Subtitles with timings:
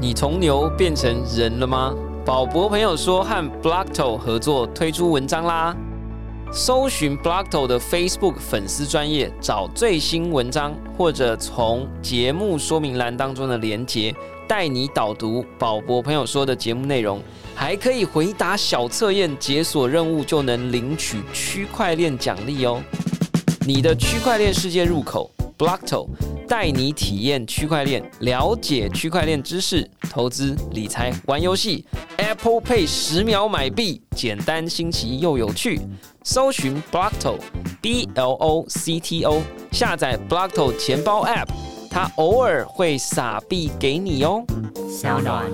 [0.00, 1.92] 你从牛变成人了吗？
[2.24, 5.76] 宝博朋友说和 Blockto 合作推出文章啦，
[6.52, 14.14] 搜寻 Blockto 的 Facebook 粉丝专业找最新文章，或者从节目说明栏当中的连结
[14.46, 17.20] 带你导读宝博朋友说的节目内容，
[17.56, 22.80] 还可以回答小测验解锁任务，就能领取区块链奖励哦。
[23.66, 25.28] 你的区块链世界入口
[25.58, 26.08] Blockto。
[26.46, 31.84] 带你体验区块链，了解区块链知识、投资理财、玩游戏。
[32.16, 35.78] Apple Pay 十秒买币，简单新奇又有趣。
[36.22, 41.48] 搜寻 Blockto，B L O C T O，下载 Blockto 钱包 App，
[41.90, 44.42] 它偶尔会撒币给你哦。
[44.88, 45.44] 小暖。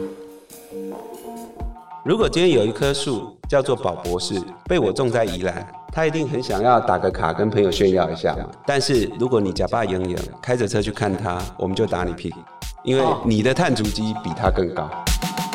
[2.05, 5.67] 如果今天有一棵树叫做宝博士，被我种在宜兰。
[5.95, 12.41] 他一定很想要打个卡跟朋友炫耀一下，但是如果你假扮营营开着车去看他，我们就打你屁股，
[12.83, 14.91] 因为你的碳足迹比他更高。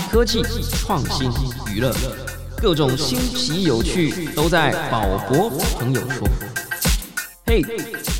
[0.09, 1.29] 科技创新
[1.75, 1.93] 娱乐，
[2.55, 6.25] 各种新奇有趣都在宝博朋友说。
[7.45, 7.61] 嘿，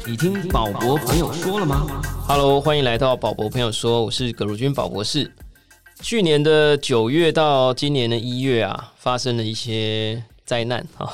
[0.06, 1.88] 你听宝博朋友说了吗
[2.28, 5.32] ？Hello，欢迎来到宝博朋友说，我是葛如君宝博士。
[6.02, 11.10] 去年的九月到今年的一月啊，发生了一些灾难啊。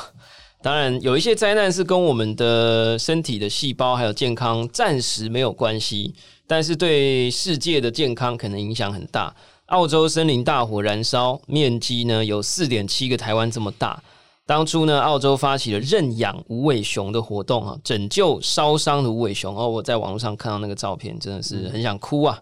[0.66, 6.16] 当然，有一些灾难是跟我们的身体的细胞还有健康暂时没有关系，
[6.48, 9.36] 但是对世界的健康可能影响很大。
[9.68, 14.02] 澳洲森林大火燃烧，面积呢有四点七个台湾这么大。
[14.48, 19.56] 当初呢，澳洲发起了认养无尾熊的活动啊，拯救烧伤的无尾熊。
[19.56, 22.42] 哦，我在网络上看到那个照片，真的是很想哭啊！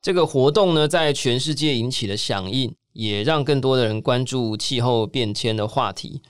[0.00, 6.22] 这个活动呢，在全世界引起了响应，也让更多的人关注气候变迁的话题。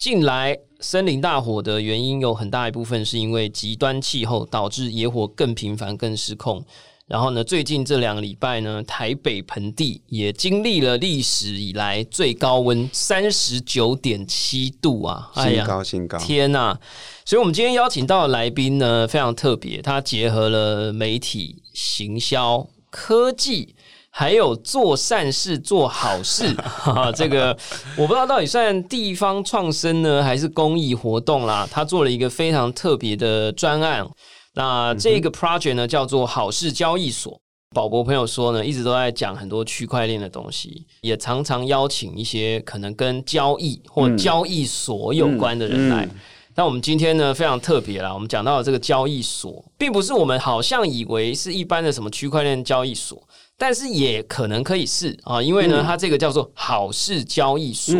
[0.00, 6.64] 近来森林大火的原因有很大一部分是因为极端气候导致野火更频繁、更失控。
[7.06, 15.30] 然后呢，最近这两个礼拜呢，台北盆地也经历了历史以来最高温三十九点七度啊！
[15.34, 16.16] 新高新高！
[16.16, 16.78] 天呐！
[17.26, 23.74] 所以我们今天邀请到的来宾呢，非常特别，他结合了媒体、行销、科技。
[24.12, 27.56] 还有做善事、做好事，哈， 这个
[27.96, 31.66] 我不知道到底算地方创生呢，还是公益活动啦。
[31.70, 34.06] 他做了一个非常特别的专案，
[34.54, 37.40] 那这个 project 呢叫做好事交易所。
[37.72, 46.08] 宝博朋友说呢，一直都在讲很多区块链的东西，也常常邀请一些可能跟交易或交易所有关的人来。
[46.56, 53.16] 那我们今天呢非常特别啦，我们讲到了这个交易所，并不是我们好像以为是一般的什么区块链交易所。
[53.60, 57.94] 但是也可能可以是啊，因为呢，它这个叫做好事交易所，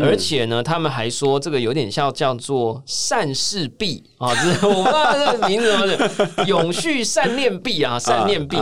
[0.00, 8.56] 而且呢，他们还说这个有点像叫做善事币啊，就是我不知道这个名字永续善念币啊，善念币。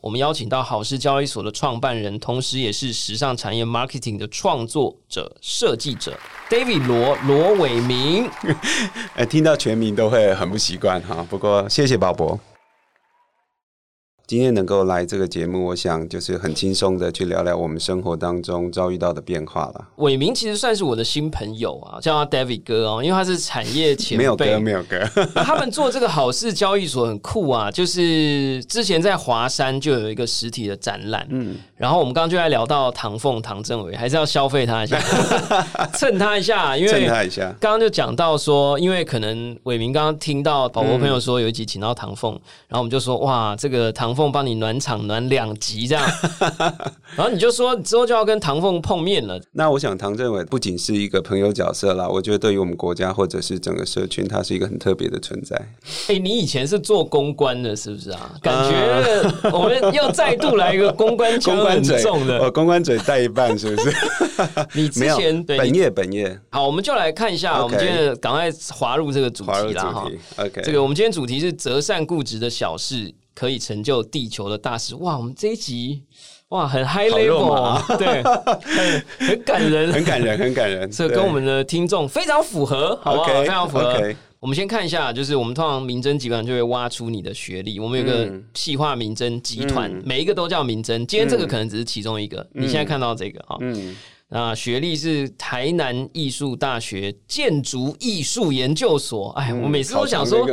[0.00, 6.16] 我们邀请到好事交易所的创办人，同时也是时尚产业 marketing 的创作者、设计者
[6.48, 8.30] David 罗罗伟明。
[9.16, 12.38] 哎，听到全名都会很不习惯哈，不过谢谢宝博。
[14.30, 19.88] 今天能够来这个节目，我想就是很轻松的去聊聊我们生活当中遭遇到的变化了。
[19.96, 24.22] 伟明其实算是我的新朋友啊，叫他 David 哥哦，因为他是产业前辈。
[24.22, 25.00] 没有哥，没有哥。
[25.42, 34.96] 他们做这个好事交易所很酷啊，就是之前在华山就有一个实体的展览，嗯，然后我们刚刚就在聊到唐凤、唐政委，还是要消费他一下，
[35.94, 37.52] 蹭他一下，因为蹭他一下。
[37.58, 42.30] 刚刚就讲到说，因为可能伟明刚刚听到宝宝朋友说有一集请到唐凤，
[42.68, 44.30] 然后我们就说哇，这个唐凤。
[44.30, 46.08] 帮你暖场暖两集这样，
[47.16, 49.40] 然后你就说之后就要跟唐凤碰面了。
[49.50, 55.56] 那我想唐政委不仅是一个朋友角色啦，我觉得对于我们国家或者是整个社群，他是一个很特别的存在。
[56.06, 58.30] 哎，你以前是做公关的，是不是啊？
[58.40, 63.92] 感觉我们要再度来一个公关公关嘴重的， 哦，公关嘴带一半，是不是？
[64.74, 70.08] 你之前本业本业好，我们就来看一下，我们今天赶快滑入这个主题了哈。
[70.36, 73.12] OK，这个我们今天主题是择善固执的小事。
[73.40, 75.16] 可以成就地球的大事哇！
[75.16, 76.02] 我们这一集
[76.50, 83.40] 哇，很 high level 啊， 对，很很感人，很感人，很感人， 这跟我们的听众非常符合，好不好？
[83.40, 84.14] 非常符合。
[84.40, 87.80] 我们先看一下，就是我们通常名侦集团就会挖出你的学历。
[87.80, 90.98] 我们有个细化名侦集团，每一个都叫名侦。
[91.06, 92.46] 今天这个可能只是其中一个。
[92.52, 93.56] 你现在看到这个啊？
[94.32, 99.30] 那学历是台南艺术大学建筑艺术研究所。
[99.30, 100.46] 哎，我每次都想说，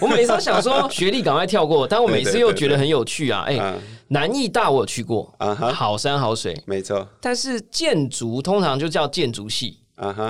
[0.00, 3.44] 我每次都想说 学历赶快跳过，但我每次又觉得很有趣啊。
[3.48, 3.74] 哎，
[4.08, 7.08] 南艺大我有去过，好山好水，没错。
[7.22, 9.78] 但是建筑通常就叫建筑系，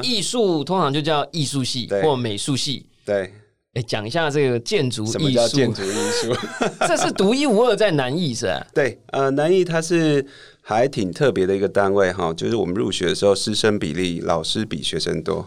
[0.02, 2.86] 艺术通常就叫艺术系或美术系。
[3.04, 3.34] 对，
[3.74, 6.36] 哎，讲一下这个建筑什么艺术，叫建筑艺术？
[6.86, 8.66] 这是独一无二在南艺是吧？
[8.74, 10.24] 对，呃，南艺它是
[10.60, 15.46] 还挺特别的一个单位哈，就是我们入学的时候，师生比例老师比学生多。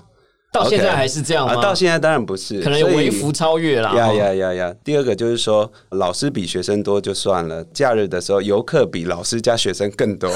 [0.51, 1.53] 到现在还是这样吗？
[1.53, 3.93] 啊，到现在当然不是，可能有微幅超越啦。
[3.93, 4.75] 呀哦呀呀呀！
[4.85, 10.31] 第二个就是说，老师比学生多就算了，假日的时候游客比老师加学生更多，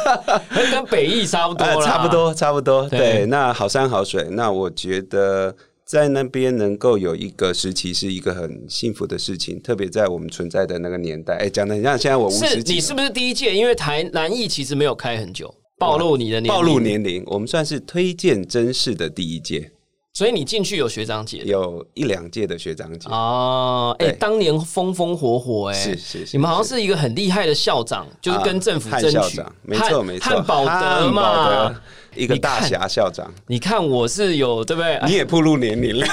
[0.54, 2.88] 跟跟北艺差不多呃，差不多差不多。
[2.88, 5.52] 对对，那好山好水，那我觉得
[5.86, 11.36] 在那边能够有一个时期是一个很幸福的事情，特别在我们存在的那个年代。
[11.36, 13.54] 哎，讲的很像现在我五是十几，你是不是第一届？
[13.54, 19.70] 因为台南艺其实没有开很久，暴露你的年龄暴露，年龄，我们算是推荐真试的第一届，
[20.12, 23.08] 所以你进去有学长姐有一两届的学长姐。
[23.08, 31.76] 哦，哎、对当年风风火火、哎，是是是你们好像是一个很厉害的校长，就是跟政府啊争取，没错没错，汉堡德嘛德。
[32.16, 34.94] 一个大侠校长，你看我是有对不对？
[34.96, 36.06] 哎你也步入年龄了。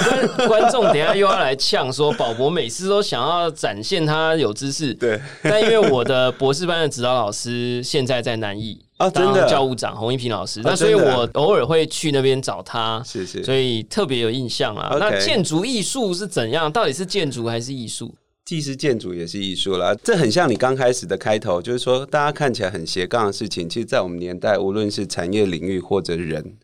[0.48, 14.96] 观观众等下又要来呛说，宝博每次都想要展现他有知识，对，但因为我的博士班的指导老师现在在南艺啊真的当教务长洪一平老师，那所以我偶尔会去那边找他，是是所以特别有印象啊。
[15.00, 16.72] 那建筑艺术是怎样？
[16.72, 18.14] 到底是建筑还是艺术？
[18.46, 26.58] 既是建筑也是艺术啦，这很像你刚开始的开头，就是说大家看起来很斜杠的事情，其实，在我们年代，无论是产业领域或者人，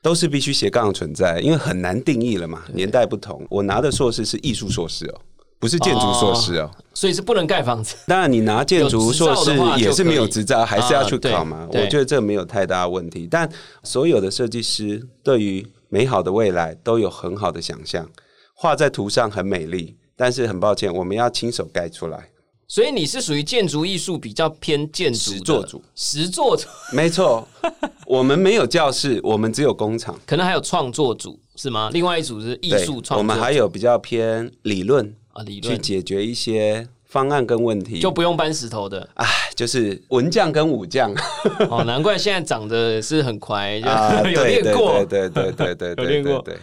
[0.00, 3.44] 都是必须斜杠的存在，因为很难定义了嘛，年代不同。
[3.50, 5.20] 我拿的硕士是艺术硕士哦，
[5.58, 6.70] 不是建筑硕士哦。
[6.94, 7.96] 所以是不能盖房子。
[8.06, 11.66] 当然，你拿建筑硕士也是没有执照，还是要去考嘛。
[11.68, 13.26] 对我觉得这没有太大问题。
[13.28, 13.50] 但
[13.82, 18.08] 所有的设计师对于美好的未来都有很好的想象，
[18.54, 22.28] 画在图上很美丽，但是很抱歉，我们要亲手盖出来。
[22.66, 27.46] 所以你是属于建筑艺术比较偏建筑作组，实作组没错，
[28.06, 30.18] 我们没有教室， 我们只有工厂。
[30.26, 31.90] 可能还有创作组是吗？
[31.92, 38.00] 另外一组是艺对术创作组，我们还有比较偏理论去啊理论去解决一些方案跟问题。
[38.00, 41.12] 就不用搬石头的哎，就是文将跟武将
[41.70, 45.04] 哦，难怪现在长得是很快，就、啊， 有对练过。
[45.04, 46.60] 对对对对对对有练过对对对。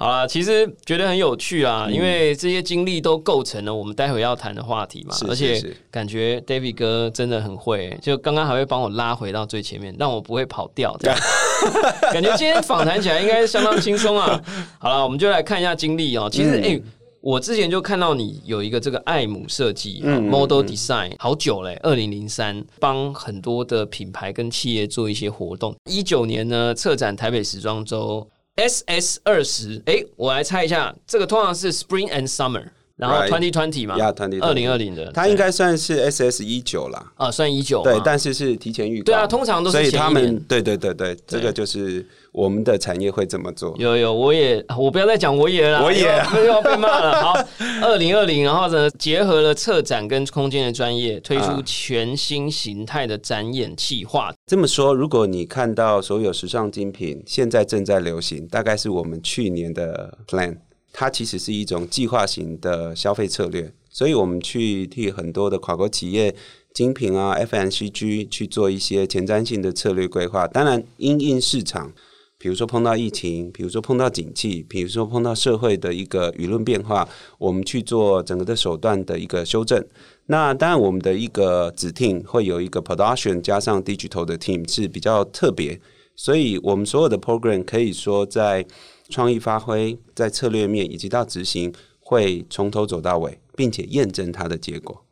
[0.00, 5.14] 好啦，其实觉得很有趣啊，嗯因为这些经历都构成了我们待会要谈的话题嘛。
[5.14, 10.96] 是而且感觉 David 哥真的很会，就刚刚还会帮我拉回到最前面，让我不会跑掉。
[11.00, 11.18] 这样
[12.14, 14.42] 感觉今天访谈起来应该相当轻松啊。
[14.80, 16.30] 好了，我们就来看一下经历哦。
[16.32, 16.80] 其实，嗯哎、
[17.20, 25.76] 我之前就看到你有一个这个爱姆设计、嗯 Model Design，好久嘞，二零零三帮很多的品牌跟企业做一些活动。
[25.84, 28.26] 一九年呢，策展台北时装周
[28.68, 32.64] SS 二十，哎，我来猜一下，这个通常是 Spring and Summer，
[32.96, 39.04] 然后 Twenty Twenty Twenty 嘛 Yeah, 2020二零二零的，它应该算是 SS 一九啦，啊算一九对，但是是提前预告。
[39.04, 43.74] 对啊通常都是所以他们对对对对，这个就是我们的产业会怎么做。
[43.78, 47.20] 有有，我也我不要再讲我也了啦，我也要被骂了。
[47.20, 47.34] 好，
[47.82, 54.32] 二零二零，然后呢，结合了策展跟空间的专业，推出啊全新形态的展演计划。
[54.46, 60.58] 这么说，如果你看到所有时尚精品现在正在流行，大概是我们去年的 plan，
[60.92, 66.34] 它其实是一种计划型的消费策略，所以我们去替很多的跨国企业。
[66.72, 71.92] 精品啊，FNCG 去做一些前瞻性的策略规划，当然因应市场，
[72.42, 77.06] 比如说碰到疫情，比如说碰到景气，比如说碰到社会的一个舆论变化，
[77.36, 79.84] 我们去做整个的手段的一个修正。
[80.24, 85.78] 那当然，我们的一个指定会有一个 production 加上 digital 的 team 是比较特别，
[86.16, 88.64] 所以我们所有的 program 可以说在
[89.10, 95.04] 创意发挥、在策略面以及到执行，会从头走到尾，并且验证它的结果。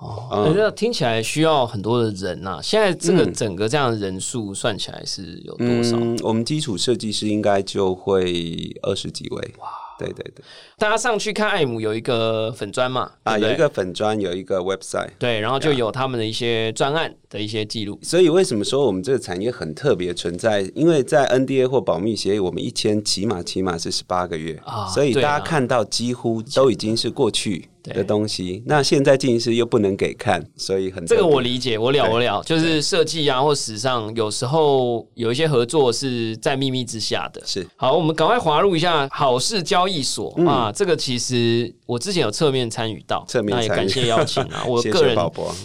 [0.00, 5.96] 哦，那听起来需要很多的人呐、现在这个嗯整个这样的人数算起来是有多少？
[5.98, 9.54] 嗯，我们基础设计师应该就会二十几位。
[9.58, 10.42] 哇，对对对，
[10.78, 15.10] 大家上去看艾姆有一个粉砖嘛，啊，对对有一个粉砖，有一个 website。
[15.18, 17.98] 对，然后就有他们的一些专案的一些记录。
[18.02, 20.62] 所以为什么说我们这个产业很特别存在？
[20.74, 28.62] 因为在 NDA 或保密协议，我们一签起码起码是十八个月，啊所以大家看到几乎都已经是过去对的东西。
[28.66, 37.40] 那现在进行时又不能给看，所以很这个我理解，我了我了，就是设计啊或时尚，有时候有一些合作是在秘密之下的。
[37.44, 45.16] 是好，我们赶快滑入一下好事交易所、啊，这个其实我之前有侧面参与到，嗯侧面那也感谢邀请啊，我 谢个人。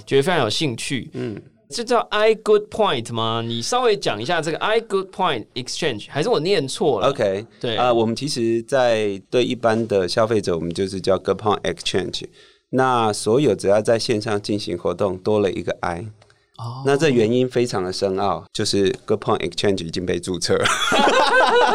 [0.06, 1.10] 觉得非常有兴趣。
[1.14, 3.44] 嗯，这叫 i good point 吗？
[3.46, 12.24] 你稍微讲一下这个 i good point exchange，还是我念错了 OK，对啊、我们其实，在对一般的消费者，我们就是叫 good point Exchange。
[12.70, 16.06] 那所有只要在线上进行活动，多了一个 I。
[16.58, 20.66] 哦那这原因非常的深奥，就是 Good Point Exchange 已经被注册了。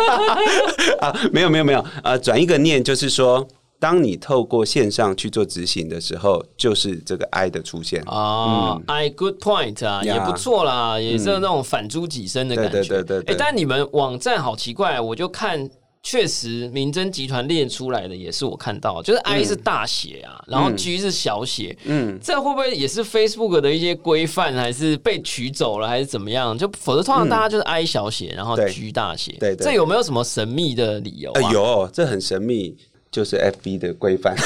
[1.01, 3.47] 啊，没有没有没有，呃，转一个念就是说，
[3.81, 8.01] 当你透过线上去做执行的时候，就是这个 I 的出现。
[8.07, 12.83] 哦、i good point 啊，也不错啦，也是那种反诸己身的感觉。
[12.83, 15.69] 对对对哎，但你们网站好奇怪，我就看。
[16.03, 26.57] 确实，民侦集团列出来的也是我看到，就是 I 是大写啊，然后 G 是小写，嗯，这会不会也是 Facebook 的一些规范，还是被取走了，还是怎么样？
[26.57, 29.63] 就否则通常大家就是 I 小写，然后 G 大写，对对。
[29.63, 31.39] 这有没有什么神秘的理由、啊？
[31.39, 32.75] 哎有，这很神秘，
[33.11, 34.37] 就是 FB 的规范，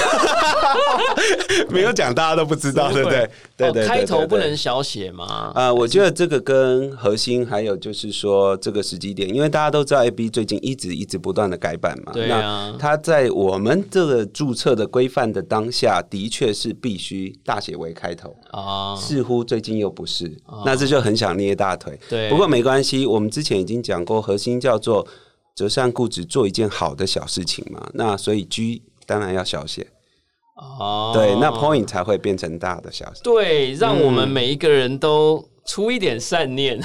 [1.68, 3.28] 没有讲大家都不知道，对不对？
[3.56, 4.54] 对对，哦开头不能。
[4.56, 5.52] 小写吗？
[5.54, 20.32] 啊、我觉得这个跟核心还有就是说这个时机点，因为大家都知道 FB 最近一直一直不断的改版嘛，对啊那它在我们这个注册的规范的当下，的确是必须大写为开头，啊，似乎最近又不是，
[20.64, 21.98] 那这就很想捏大腿。
[22.08, 25.06] 对不过没关系，我们之前已经讲过，核心叫做
[25.54, 27.88] 择善固执，做一件好的小事情嘛。
[27.94, 29.86] 那所以 G 当然要小写，
[30.56, 36.80] 哦，对，那 Point 才会变成大的小写，对，让我们每一个人都出一点善念，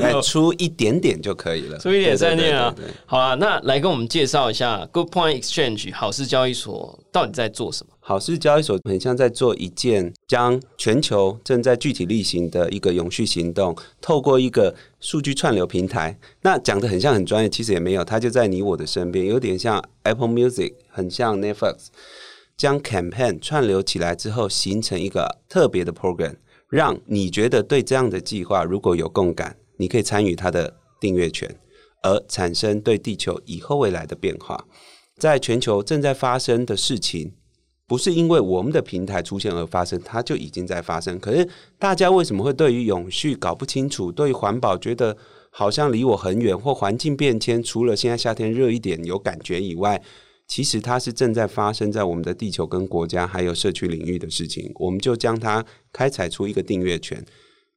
[0.00, 2.74] 来 出一点点就可以了， 出一点善念啊。
[3.04, 7.92] 好啊，那来跟我们介绍一下 Good Point Exchange 好事交易所到底在做什么？
[8.00, 14.72] 好事交易所很像在做一件将全球正在具体例行的一个永续行动，透过一个
[15.06, 16.18] 数据串流平台。
[16.42, 21.86] 那讲的很像很专业，其实也没有，它就在你我的身边，有点像 Apple Music，很像 Netflix，
[22.56, 26.34] 将 campaign 串流起来之后，形成一个特别的 program，
[26.68, 31.56] 让你觉得对这样的计划如果有共感，你可以参与它的订阅权，
[32.02, 34.66] 而产生对地球以后未来的变化。
[35.16, 37.32] 在全球正在发生的事情，
[37.86, 41.18] 不是因为我们的平台出现而发生，它就已经在发生。
[41.20, 45.16] 可是大家为什么会对于永续搞不清楚，对于环保觉得
[45.50, 50.02] 好像离我很远，或环境变迁，除了现在夏天热一点有感觉以外，
[50.48, 54.70] 其实它是正在发生在我们的地球、跟国家还有社区领域的事情。
[54.76, 57.24] 我们就将它开采出一个订阅权，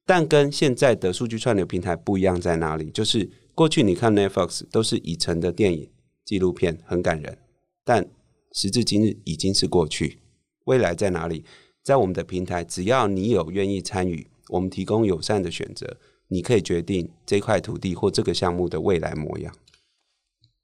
[0.04, 2.90] 但跟现在的数据串流平台不一样在哪里？
[2.90, 5.88] 就是过去你看 Netflix 都是已成的电影、
[6.24, 7.38] 纪录片，很感人，
[7.84, 8.04] 但
[8.52, 10.18] 时至今日已经是过去，
[10.64, 11.44] 未来在哪里？
[11.82, 15.96] 在我们的平台，只要你有愿意参与，我们提供友善的选择，
[16.28, 19.54] 你可以决定这块土地或这个项目的未来模样。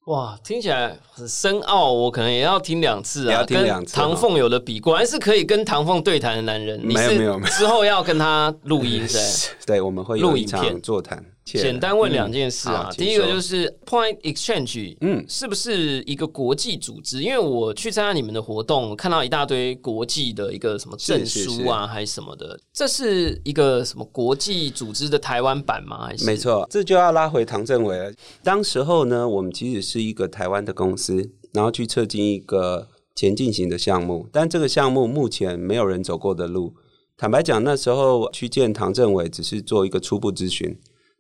[0.07, 3.31] 哇，听起来很深奥，我可能也要听两次啊。
[3.31, 6.79] 也要听两次跟唐凤有的比，果然是可以跟唐凤对谈的男人。
[6.81, 9.21] 你没有没有没有之后要跟他录音对。
[9.67, 11.25] 对，我们会录影片场座谈。
[11.47, 17.23] 简单问两件事啊第一个就是 Point Exchange，嗯，是不是一个国际组织？
[17.23, 26.07] 因为我去参加你们的活动，看到一大堆国际的一个什么证是是书啊，还是什么的，这是一个什么国际组织的台湾版吗？
[26.07, 28.13] 还是没错，这就要拉回唐政伟了。
[28.43, 36.75] 当时候呢，我们其实是一个台湾的公司，然后去策进一个前进型的项目，但这个项目目前没有人走过的路。
[37.17, 40.77] 坦白讲，那时候去见唐政委，只是做一个初步咨询。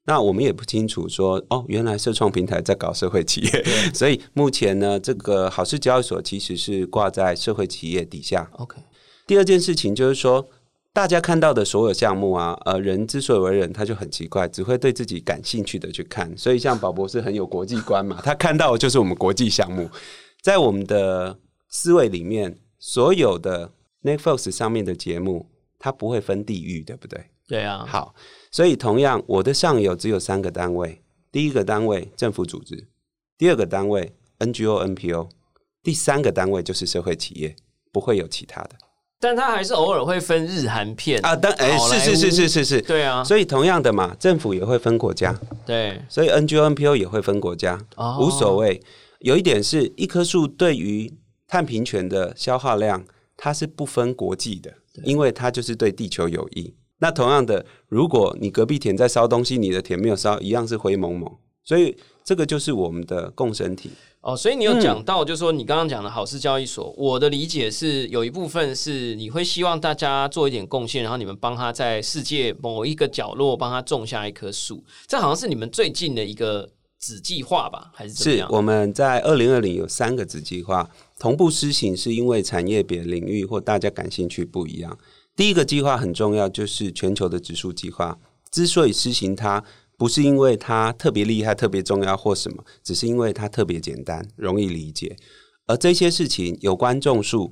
[0.06, 8.48] 那我们也不清楚说，哦，原来社创平台在搞社会企业， 所以目前呢，这个好事交易所其实是挂在社会企业底下。
[8.52, 8.76] OK？
[9.26, 10.48] 第二件事情就是说，
[10.92, 16.32] 大家看到的所有项目啊，呃，人之所以为人，他就很奇怪，只会对自己感兴趣的去看。
[16.38, 19.90] 所以像宝博士很有国际观嘛， 他看到的就是我们国际项目，
[20.40, 21.36] 在我们的
[21.68, 23.72] 思维里面，所有的
[24.04, 27.26] Netflix 上面的节目，它不会分地域，对不对？
[27.46, 28.14] 对啊，好，
[28.50, 31.00] 所以同样，我的上游只有三个单位：
[31.30, 32.88] 第一个单位政府组织，
[33.38, 35.28] 第二个单位 NGO、NPO，
[35.82, 37.54] 第三个单位就是社会企业，
[37.92, 38.70] 不会有其他的。
[39.18, 45.34] 但他还是偶尔会分日韩片啊，当哎、是是是是是是，对啊，所以同样的嘛，政府也会分国家，
[45.64, 48.18] 对，所以 NGO、NPO 也会分国家，哦。
[48.20, 48.82] 无所谓。
[49.20, 51.10] 有一点是一棵树对于
[51.48, 53.02] 碳平权的消耗量，
[53.36, 54.74] 它是不分国际的，
[55.04, 56.74] 因为它就是对地球有益。
[56.98, 61.30] 那同样的，如果你隔壁田在烧东西，你的田没有烧，一样是灰蒙蒙。
[61.62, 63.90] 所以这个就是我们的共生体。
[64.20, 78.48] 哦，所以你有讲到，就是说你刚刚讲的好事交易所，我的理解是有一部分是你会希望大家做一点贡献，然后你们帮他在世界某一个角落帮他种下一棵树，这好像是你们最近的一个子计划吧，还是怎么样？
[78.48, 80.88] 是我们在二零二零有三个子计划
[81.20, 84.96] 同步施行，是因为产业别领域或大家感兴趣不一样。
[85.36, 88.18] 第一个计划很重要，就是全球的指数计划。
[88.50, 89.62] 之所以施行它，
[89.98, 95.14] 不是因为它特别厉害、特别重要或什么，只是因为它特别简单、容易理解。
[95.66, 97.50] 而这些事情有关种树、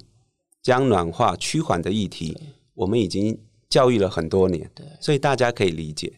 [0.62, 2.36] 将暖化趋缓的议题，
[2.74, 3.38] 我们已经
[3.68, 6.10] 教育了很多年，所以大家可以理解。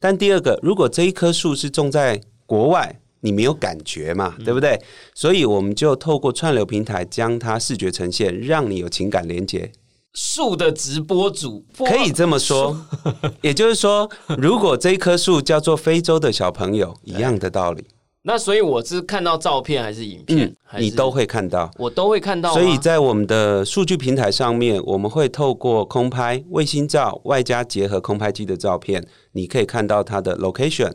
[0.00, 4.82] 但第二个，如果这一棵树是种在国外，你没有感觉嘛，嗯对不对？
[5.14, 9.70] 所以我们就透过串流平台将它视觉呈现，让你有情感连接。
[10.14, 12.76] 树的直播主可以这么说，
[13.40, 17.86] 也就是说，如果这一棵树叫做非洲的小朋友， 一样的道理，
[18.22, 21.70] 那所以我是看到照片还是影片，嗯，你都会看到。
[21.78, 22.52] 我都会看到。
[22.52, 30.92] 所以在我们的数据平台上面，我们会透过空拍、卫星照，外加结合空拍机的照片，你可以看到它的 location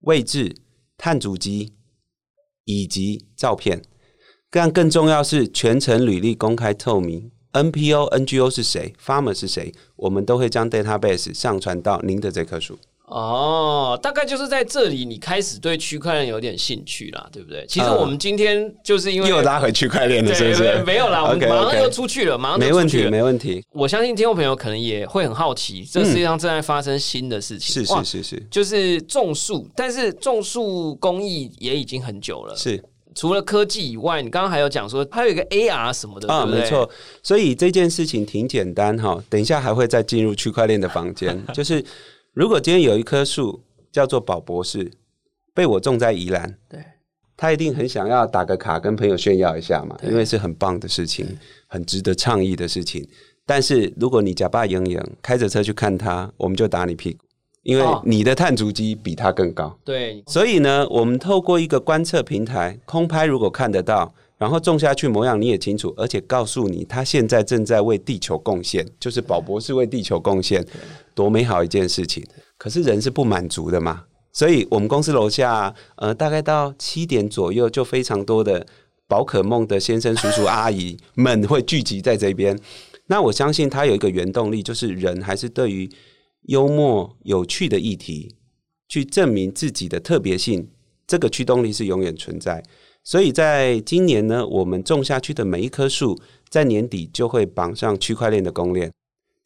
[0.00, 0.56] 位置、
[0.96, 1.74] 碳足迹
[2.64, 3.82] 以及照片。
[4.50, 12.78] 但更重要是全程履历公开透明，NPO、NGO 是谁，Farmer 是谁，我们都会将 database 上传到您的这棵树。
[13.10, 17.64] 哦，大概就是在这里，你开始对区块链有点兴趣啦，对不对？
[17.66, 20.84] 其实嗯我们今天就是因为又拉回区块链了，是对不是？
[20.84, 23.08] 没有啦，我们马上又出去了，马上就没问题。
[23.08, 23.64] 没问题。
[23.72, 32.54] 我相信听众朋友可能也会很好奇，这世界上正在发生新的事情，是是是是就是种树，但是种树工艺也已经很久了。
[32.54, 32.84] 是。
[33.18, 36.88] 除了科技以外，你刚刚还有讲说还有一个 AR 什么的，啊，对对没错。
[37.20, 41.36] 所以这件事情挺简单哈，等一下还会再进入区块链的房间。
[41.52, 41.84] 就是
[42.32, 43.60] 如果今天有一棵树
[43.90, 44.92] 叫做宝博士，
[45.52, 46.80] 被我种在宜兰，对，
[47.36, 51.26] 他一定很想要打个卡跟朋友炫耀一下嘛，因为是很棒的事情，
[51.66, 53.04] 很值得倡议的事情。
[53.44, 57.24] 但是如果你假扮莹莹开着车去看他，我们就打你屁股，
[57.62, 59.78] 因为哦你的碳足迹比它更高。
[59.84, 70.64] 对，所以呢，我们透过一个观测平台，空拍如果看得到，然后种下去模样你也清楚，而且告诉你他现在正在为地球贡献，就是宝博士为地球贡献，
[71.14, 72.24] 多美好一件事情。
[72.56, 78.66] 可是人是不满足的嘛，所以我们公司楼下，呃，大概到七点左右，就非常多的
[79.06, 82.58] 宝可梦的先生、叔叔、阿姨们会聚集在这边。
[83.06, 85.88] 那我相信它有一个原动力，就是人还是对于
[86.42, 88.34] 幽默、有趣的议题，
[88.88, 90.68] 去证明自己的特别性，
[91.06, 92.62] 这个驱动力是永远存在。
[93.04, 96.18] 所以在今年呢，我们种下去的每一棵树，
[96.48, 98.92] 在年底就会绑上区块链的公链。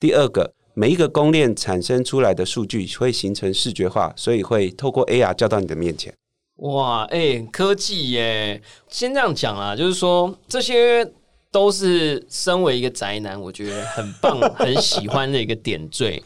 [0.00, 6.12] 第二个，每一个公链产生出来的数据会形成视觉化，所以会透过 AR 叫到你的面前。
[6.56, 8.60] 哇，哎、科技耶！
[8.88, 11.08] 先这样讲啊，就是说这些
[11.50, 16.22] 都是身为一个宅男，我觉得很棒、 很喜欢的一个点缀。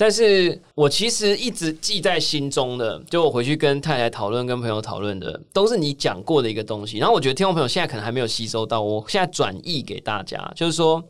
[0.00, 6.96] 但是我其实一直记在心中的，就我回去跟太太讨论、跟朋友讨论的，都是你讲过的一个东西。
[6.96, 11.04] 然后我觉得听众朋友现在可能还没有吸收到，我现在转译给大家，就是说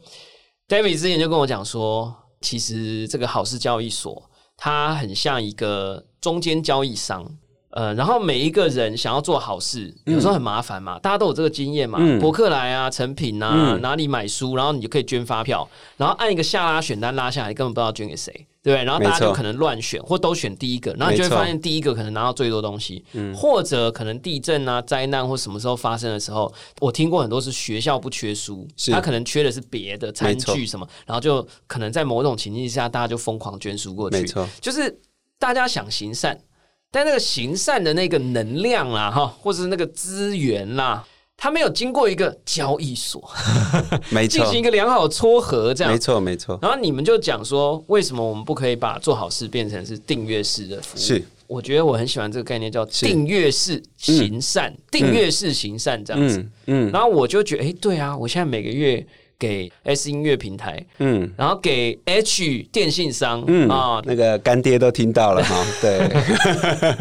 [0.66, 7.24] ，David 之前就跟我讲说，其实这个好事交易所它很像一个中间交易商。
[7.70, 11.98] 呃，然后每一个人想要做好事，有时候很麻烦嘛，大家都有这个经验嘛。
[12.00, 12.18] 嗯。
[12.20, 13.80] 博客来啊、成品啊，嗯。
[13.80, 18.84] 哪里买书，然后你就可以捐发票，然后按一个下拉选单拉下来，根本不知道捐给谁，对不对？
[18.84, 23.04] 然后大家就可能乱选，或都选第一个，然后你就会发现第一个可能拿到最多东西，
[23.36, 28.90] 或者可能地震啊、灾难或什么时候发生的时候，我听过很多是学校不缺书，是。
[28.90, 35.00] 他可能缺的是别的餐具什么，然后就可能在某种情境下，大家就疯狂捐书过去，没错，就是
[35.38, 36.38] 大家想行善，
[36.90, 41.04] 但那个行善的那个能量啦，哈，或者是那个资源啦，
[41.36, 43.30] 它没有经过一个交易所
[44.10, 45.98] 没错进行一，个良好的撮合，这样没。
[45.98, 51.00] 错，没错，然后你们就讲说，为什么我们不可以把做好事变成是订阅式的服务？
[51.00, 56.38] 是，我觉得我很喜欢这个概念，叫是订阅式行善，订阅式行善这样子。
[56.38, 59.06] 嗯嗯然后我就觉得，哎，对啊，我现在每个月
[59.40, 61.28] 给 S 音乐平台，嗯。
[61.36, 65.98] 然后给 H 电信商，嗯啊，那个干爹都听到了哈， 对，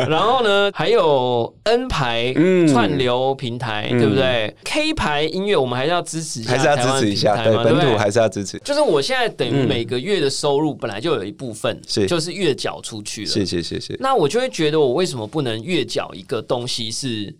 [0.07, 2.67] 然后呢，还有 N 牌嗯。
[2.69, 12.05] 串流平台，对不对？K 牌音乐我们还是要支持一下，还是要支持一下，对本土还是要支持，就是我现在等于每个月的收入本来就有一部分是。
[12.05, 17.35] 就是月缴出去了，谢谢谢谢，那我就会觉得我为什么不能月缴一个东西是？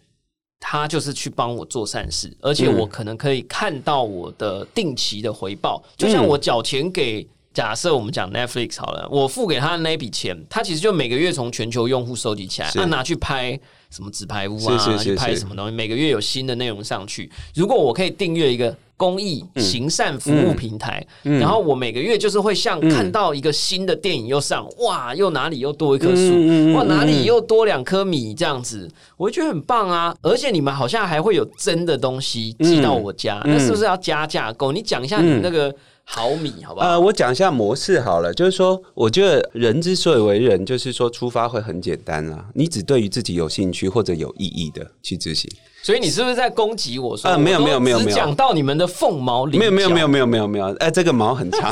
[0.59, 7.27] 他就是去帮我做善事，而且我可能可以看到我的定期的回报，就像我缴钱给。
[7.51, 17.29] 假设我们讲 Netflix 好了，我付给他的那一笔钱，他其实就每个月从全球用户收集起来，是他拿去拍什么纸牌屋啊，是是是去拍什么东西，每个月有新的内容上去。
[17.55, 21.39] 如果我可以订阅一个公益行善服务平台，嗯。
[21.39, 30.13] 然后我每个月就是会像看到一个新的电影又上，哇，又哪里又多一棵树，哇，哪里嗯又多两颗米这样子，我会觉得很棒啊！
[30.21, 33.53] 而且你们好像还会有真的东西寄到我家，嗯。
[33.53, 34.73] 那是不是要加价购？
[34.73, 35.73] 你讲一下你那个
[36.11, 36.87] 毫米好不好？
[36.87, 45.47] 呃，我讲一下模式好了，就是说，我觉得人之所以为人，就是说出发会很简单啦，你只对于自己有兴趣或者有意义的去执行。
[45.83, 47.29] 所以你是不是在攻击我说？
[47.29, 51.71] 啊没有没有没有没有讲到你们的凤毛麟角，没有没有没有没有没有没有，哎，这个毛很长。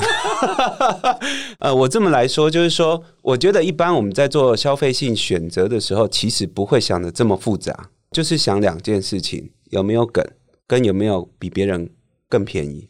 [1.58, 7.90] 呃，我这么来说，就是说，我觉得一般我们在做消费性选择的时候，其实不会想的这么复杂。
[8.12, 10.24] 就是想两件事情：有没有梗，
[10.68, 11.90] 跟有没有比别人
[12.30, 12.88] 更便宜。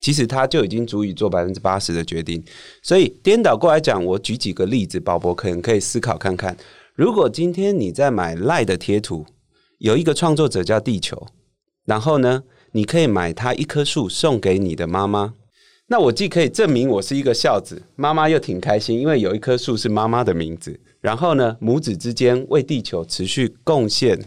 [0.00, 2.42] 其实他就已经足以做百分之八十的决定。
[2.82, 6.56] 所以颠倒过来讲，我举几个例子，宝博可能可以思考看看：
[6.94, 9.26] 如果今天你在买赖的贴图，
[9.78, 11.26] 有一个创作者叫地球，
[11.84, 15.34] 然后呢，你可以买他一棵树送给你的妈妈。
[15.88, 20.78] 那我既可以证明我是一个孝子，妈妈又挺开心，因为有一棵树是妈妈的名字。
[21.00, 24.18] 然后呢，母子之间为地球持续贡献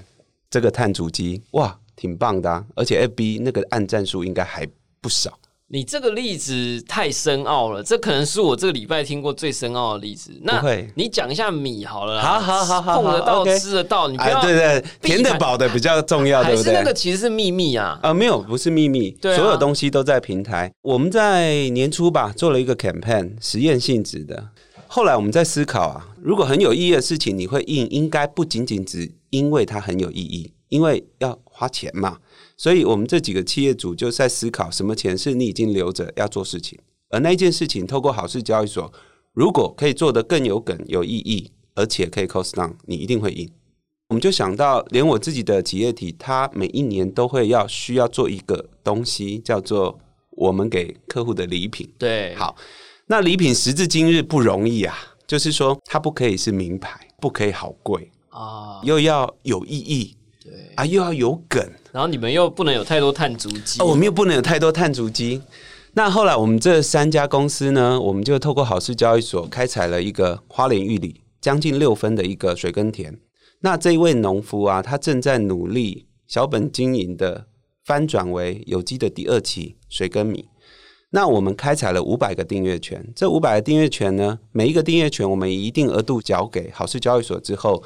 [0.50, 2.66] 这个碳足迹，哇，挺棒的啊！
[2.76, 4.66] 而且 FB 那个按赞数应该还
[5.02, 5.38] 不少。
[5.72, 10.32] 你这个例子太深奥了，这可能是我这个礼拜听过最深奥的例子。
[10.42, 10.60] 那
[10.96, 16.74] 你讲一下米好了，好好好好，碰得到吃得到，你不要对对，甜得饱的比较重要，对不对？
[16.74, 18.00] 那个其实是秘密啊。
[18.02, 20.72] 啊，没有，不是秘密，所有东西都在平台。
[20.82, 24.50] 我们在年初吧做了一个 campaign，实验性质的。
[24.88, 32.18] 后来我们在思考啊，如果很有意义的事情你会印，应该不仅仅只因为它很有意义，因为要花钱嘛。
[32.60, 36.78] 所以，我们这几个企业主就在思考，什么钱是你已经留着要做事情，
[37.10, 38.92] 而那件事情透过好事交易所，
[39.32, 43.50] 如果可以做得更有梗、有意义，而且可以 cost down，你一定会赢。
[44.10, 49.98] 我们就想到，连我自己的企业体，它每一年都会要需要做一个东西，叫做
[50.32, 51.90] 我们给客户的礼品。
[51.98, 52.58] 对，好，
[53.08, 61.66] 那礼品时至今日不容易啊，就是说它不可以是名牌，不可以好贵啊，又要有意义，对啊，又要有梗。
[61.92, 65.42] 然后你们又不能有太多碳足迹，哦，我们又不能有太多碳足迹。
[65.94, 73.20] 那后来我们这三家公司呢，我们就透过好事交易所开采了一个花莲玉里将近六分的一个水耕田。
[73.62, 77.48] 那这一位农夫啊，他正在努力小本经营的
[77.84, 80.46] 翻转为有机的第二期水耕米。
[81.10, 87.84] 那我们开采了五百个订阅权，这五百个订阅权呢，每一个订阅权我们一定额度缴给好事交易所之后。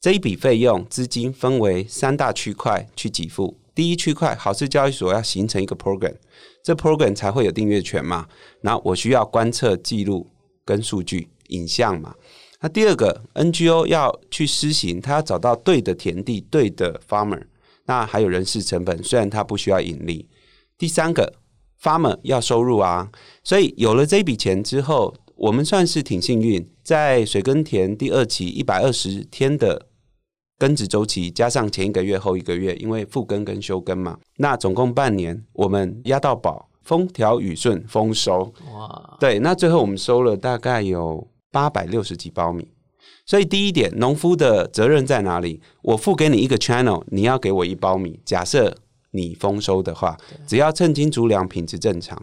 [0.00, 3.58] 这一笔费用资金分为三大区块去给付。
[3.74, 6.14] 第一区块，好事交易所要形成一个 program，
[6.62, 8.28] 这 program 才会有订阅权嘛。
[8.60, 10.30] 然后我需要观测记录
[10.64, 12.14] 跟数据影像嘛。
[12.60, 17.42] 那第二个 NGO 要去施行，他要找到对的田地、对的 farmer，
[17.86, 20.28] 那还有人事成本，虽然他不需要盈利。
[20.76, 21.34] 第三个
[21.82, 23.10] farmer 要收入啊，
[23.42, 29.88] 所以有了这笔钱之后，我们算是挺幸运，在水耕田第二期一百二十天的。
[30.56, 38.50] 耕植周期加上前一个月后一个月，因为复耕跟休耕嘛，那总共半年，我们压到宝，风调雨顺，丰收。
[38.72, 39.18] 哇！
[39.20, 42.66] 对，那最后我们收了大概有八百六十几包米。
[43.26, 45.60] 所以第一点，农夫的责任在哪里？
[45.82, 48.18] 我付给你一个 channel，你要给我一包米。
[48.24, 48.74] 假设
[49.10, 52.20] 你丰收的话，只要称斤足粮，品质正常，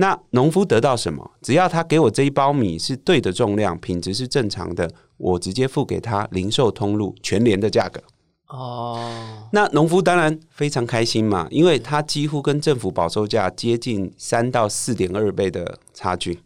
[0.00, 1.30] 那农夫得到什么？
[1.42, 4.90] 只要他给我这一包米是对的重量，品质是正常的。
[5.18, 8.02] 我直接付给他零售通路全年的价格
[8.48, 16.40] 哦，那农夫当然非常开心嘛，因为他几乎跟政府保收价接近三到四点二倍的差距。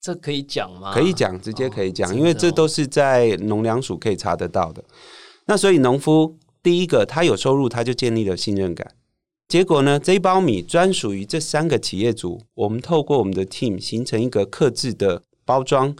[0.00, 0.94] 这可以讲吗？
[0.94, 4.82] 可以讲，直接可以讲，因为这都是在农粮署可以查得到的。
[5.44, 8.90] 那所以农夫第一个他有收入，他就建立了信任感。
[9.48, 15.94] 结果呢，这一包米专属于这三个企业主，我们透过我们的 team 形成一个克制的包装。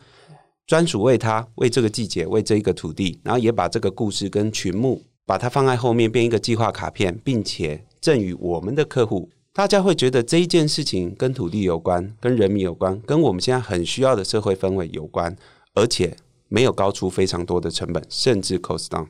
[0.66, 9.30] 专属为他，为这个季节，为这一个土地，然后也把这个故事跟群目，把它放在后面，变一个计划卡片，并且赠予我们的客户。
[9.52, 15.37] 大家会觉得这一件事情跟土地有关，跟人民有关，跟我们现在很需要的社会氛围有关，
[15.74, 16.16] 而且
[16.48, 19.06] 没有高出非常多的成本，甚至 cost down。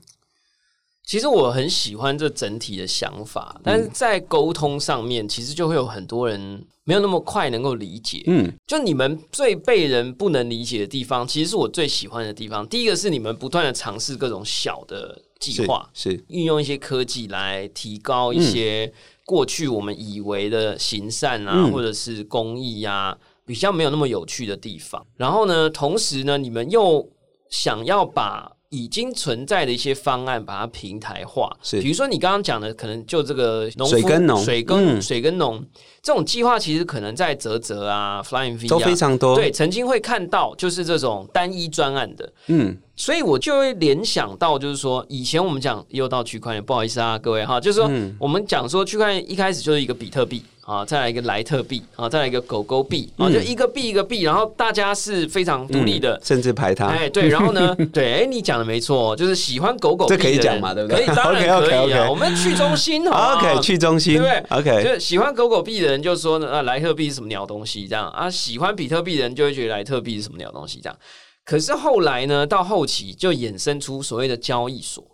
[1.06, 8.24] 其实我很喜欢这整体的想法，但是在沟通上面，其实就会有很多人没有那么快能够理解。
[8.26, 12.66] 嗯，就你们最被人不能理解的地方，其实是我最喜欢的地方。
[12.66, 18.92] 第一个是你们不断的尝试各种小的计划，是运用一些科技来提高一些
[19.24, 25.06] 过去我们以为的行善啊，或者是公益呀，比较没有那么有趣的地方。
[25.16, 27.08] 然后呢，同时呢，你们又
[27.48, 31.50] 想要把已经存在的一些方案，把它平台化。
[31.62, 35.64] 是，比如说你刚刚讲的，可能就这个水耕农、水耕、水耕农
[36.06, 39.34] 这种计划，其实可能在泽泽啊、Flying V 都非常多。
[39.34, 42.32] 对，曾经会看到就是这种单一专案的。
[42.46, 47.90] 嗯，所以我就会联想到，就是说以前我们讲又到区块链，不好意思啊，各位哈，就是说
[48.20, 50.44] 我们讲说区块链一开始就是一个比特币。
[50.66, 56.86] 啊，再来一个莱特币，啊，再来一个狗狗币，啊，就一个币一个币，然后大家是非常独立的，甚至排他。
[56.86, 61.06] 哎，对，然后呢， 对，哎，你讲的没错，就是喜欢狗狗，这可以讲嘛，对不对？
[61.06, 62.10] 可以，当然 可以啊。
[62.10, 67.86] 我们去中心，OK，去中心，对不对？OK，就喜欢狗狗币的就说呢，啊，莱特币是什么鸟东西？
[67.86, 70.80] 这样啊，喜欢比特币的人就会觉得莱特币是什么鸟东西？
[70.80, 70.98] 这样。
[71.44, 75.04] 可是后来呢，到后期就衍生出所谓的交易所。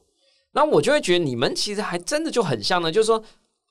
[0.53, 3.23] 那我就会觉得你们其实还真的就很像呢，就是说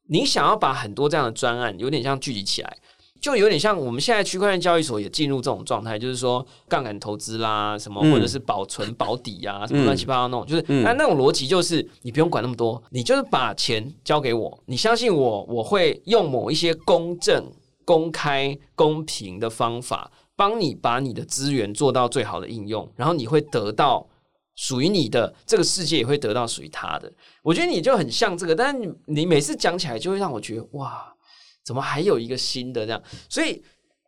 [0.09, 2.77] 你想要把很多这样的专案有点像聚集起来。
[3.21, 17.45] 就有点像我们现在区块链交易所也进入这种状态，就是说杠杆投资啦，什么或者是保存保底啊，什么乱七八糟那种，就是那那种逻辑就是你不用管那么多，你就是把钱交给我，你相信我，我会用某一些公正、
[17.85, 24.07] 公开、公平的方法，帮你把你的资源做到最好的应用，然后你会得到
[24.55, 27.11] 属于你的，这个世界也会得到属于他的。
[27.43, 31.10] 我觉得你就很像这个，但是你你每次讲起来就会让我觉得哇。
[31.63, 33.01] 怎么还有一个新的这样？
[33.29, 33.61] 所以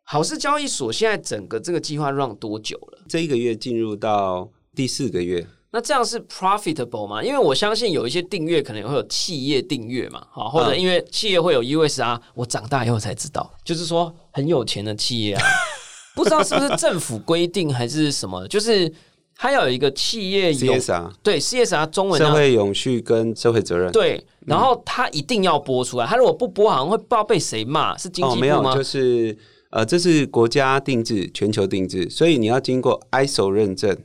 [0.03, 2.99] 好事交易所现在整个这个计划 run 多久了？
[3.07, 5.45] 这一个月进入到第四个月。
[5.71, 7.23] 那这样是 profitable 吗？
[7.23, 15.41] 因为我相信有一些订阅可能会有企业订阅嘛，好，或者因为企业会有 US 啊，我长大以后才知道，就是说很有钱的企业啊，
[16.15, 18.93] 不知道是不是政府规定还是什么，就是。
[19.43, 28.73] 它要有一个企业 CSR，对 CSR 中文社会永续跟社会责任，对，然后它一定要播出来，它如果不播，好像会不知道被谁骂，是经济部吗？
[28.73, 29.37] 就是
[29.71, 33.97] 呃，这是国家定制、全球定制，所以你要经过 ISO 认证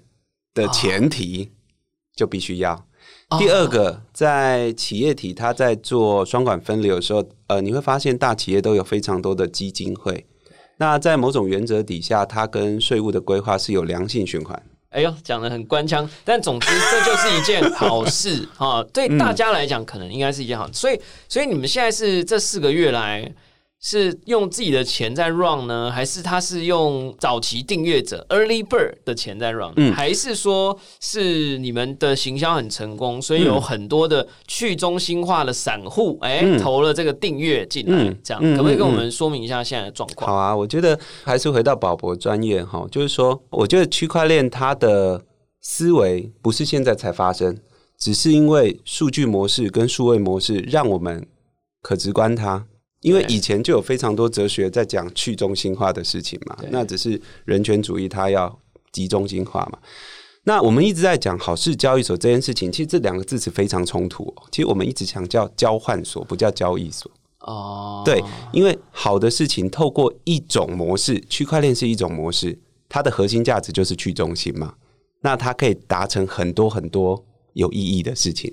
[0.54, 1.52] 的前提
[2.16, 2.84] 就必须要。
[3.38, 10.26] 第二个，在企业体，它在做双管分流的时候，呃，你会发现大企业都有非常多的基金会，
[10.78, 14.60] 那在某种原则底下，它跟税务的规划是有良性循环。
[14.90, 18.82] 哎呦，讲的很官腔，但总之这就是一件好事 啊！
[18.92, 20.66] 对大家来讲，可能应该是一件好。
[20.72, 23.30] 所以，所以你们现在是这四个月来。
[23.80, 29.72] 是用自己的钱在 run 呢，还是他是用早期订阅者 early bird 的钱在 run？
[29.76, 38.42] 嗯，还是说是你们的行销很成功，所以有很多的去中心化的散户哎投了这个订阅进来，这样。
[38.56, 40.28] 可不可以跟我们说明一下现在的状况？
[40.28, 45.22] 好啊，我觉得还是回到宝博专业哈，就是说，我觉得区块链它的
[45.60, 47.56] 思维不是现在才发生，
[47.96, 51.24] 只是因为数据模式跟数位模式让我们
[51.80, 52.66] 可直观它。
[53.02, 58.58] 因为以前就有非常多哲学在讲去中心化的事情嘛，那只是人权主义它要
[58.92, 59.78] 集中心化嘛。
[60.44, 64.34] 那我们一直在讲好事交易所这件事情，其实这两个字词非常冲突。
[64.50, 67.10] 其实我们一直强调交换所，不叫交易所。
[67.40, 72.58] 哦，对，因为好的事情透过一种模式，区块链是一种模式，
[72.88, 74.74] 它的核心价值就是去中心嘛。
[75.20, 78.52] 那它可以达成很多很多有意义的事情。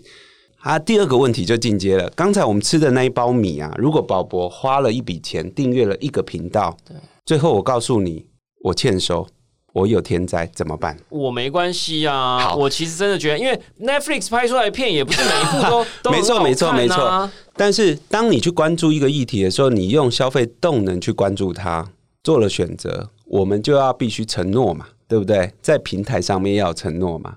[0.65, 2.09] 啊，第二个问题就进阶了。
[2.15, 8.25] 刚才我们吃的那一包米啊，如果宝博花了一笔钱订阅了一个频道，对，最后我告诉你
[8.63, 9.27] 我欠收，
[9.73, 10.97] 我有天灾怎么办？
[11.09, 12.55] 我没关系啊。
[12.55, 17.29] 我其实真的觉得，因为 Netflix 拍出来的片也不是每一部都 都没错没错没错。
[17.55, 21.87] 但是当你去关注一个议题的时候，你用消费动能去关注它，
[22.23, 25.53] 做了选择，我们就要必须承诺嘛，对不对？
[25.61, 27.35] 在平台上面要承诺嘛。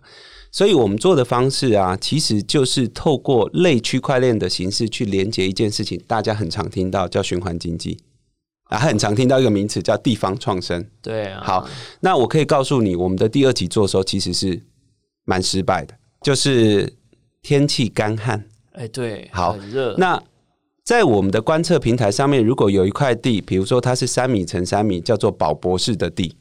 [0.50, 7.98] 所以我们做的方式啊，其实就是透过类区块链的形式去连接一件事情，大家很常听到叫循环经济
[8.64, 10.84] 啊，很常听到一个名词叫地方创生。
[11.02, 11.68] 对啊，好，
[12.00, 14.62] 那我可以告诉你，我们的第二集做的时候其实是
[15.24, 16.94] 蛮失败的，就是
[17.42, 18.44] 天气干旱。
[18.72, 19.94] 哎，对，好，很热。
[19.98, 20.22] 那
[20.84, 26.34] 在我们的观测平台上面，如果有一块地，比如说它是三米乘三米，叫做宝博士的地。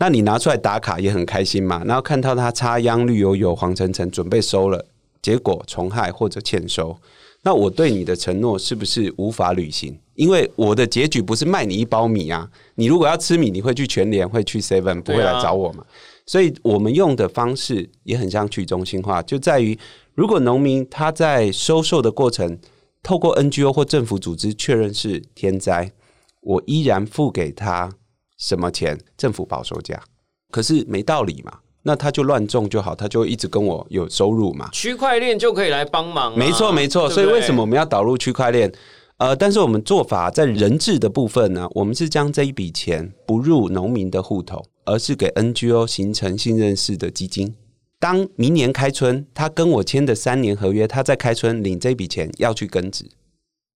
[0.00, 4.86] 那你拿出来打卡也很开心嘛，然后看到它插秧绿油油黄澄澄准备收了，
[5.20, 6.96] 结果虫害或者欠收，
[7.42, 9.94] 那我对你的承诺是不是无法履行？
[10.14, 15.84] 因为我的结局不是卖你一包米啊，你如果要吃米，你会去全联，会去 Seven，不会来找我嘛？
[16.24, 19.78] 所以我们用的方式也很像去中心化，就在于
[20.14, 22.58] 如果农民他在收受的过程，
[23.02, 25.92] 透过 NGO 或政府组织确认是天灾，
[26.40, 27.92] 我依然付给他。
[28.40, 28.98] 什么钱？
[29.16, 30.02] 政府保收价，
[30.50, 31.58] 可是没道理嘛？
[31.82, 34.68] 那他就乱种就好，他就一直跟我有收入嘛？
[34.72, 36.36] 区块链就可以来帮忙？
[36.36, 37.08] 没错，没错。
[37.08, 38.72] 所以为什么我们要导入区块链？
[39.18, 41.68] 呃，但是我们做法在人质的部分呢？
[41.72, 47.54] 我们是将这一笔钱不入农民的户头，而是给 NGO 形成信任式的基金。
[47.98, 53.04] 当明年开春，他跟我签的三年合约，他在开春领这笔钱要去根植。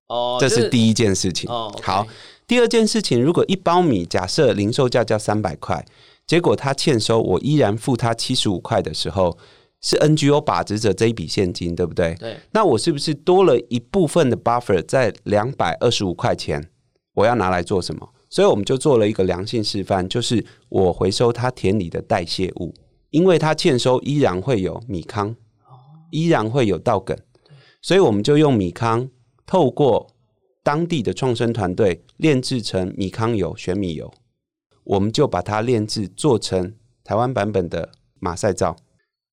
[0.09, 1.51] 哦，这是第一件事情。
[1.51, 2.07] 哦，好。
[2.47, 5.83] 第二件事情，如果一包米假设零售价叫三百块，
[6.27, 9.39] 结果他欠收，我依然付他七十五块的时候，
[9.81, 12.15] 是 NGO 把持着这一笔现金，对不对？
[12.21, 12.37] 对。
[12.53, 16.71] 那我是不是多了一部分的 buffer 在两百二十五块钱？
[17.15, 18.07] 我要拿来做什么？
[18.29, 22.75] 所以我们就做了一个良性示范，就是我回收他田里的代谢物，
[23.11, 25.35] 因为他欠收依然会有米糠，
[26.11, 27.17] 依然会有稻梗，
[27.81, 29.09] 所以我们就用米糠
[29.47, 30.09] 透过。
[30.65, 34.13] 当地的创生团队炼制成米糠油、玄米油，
[34.83, 36.75] 我们就把它炼制做成
[37.05, 38.75] 台湾版本的马赛皂。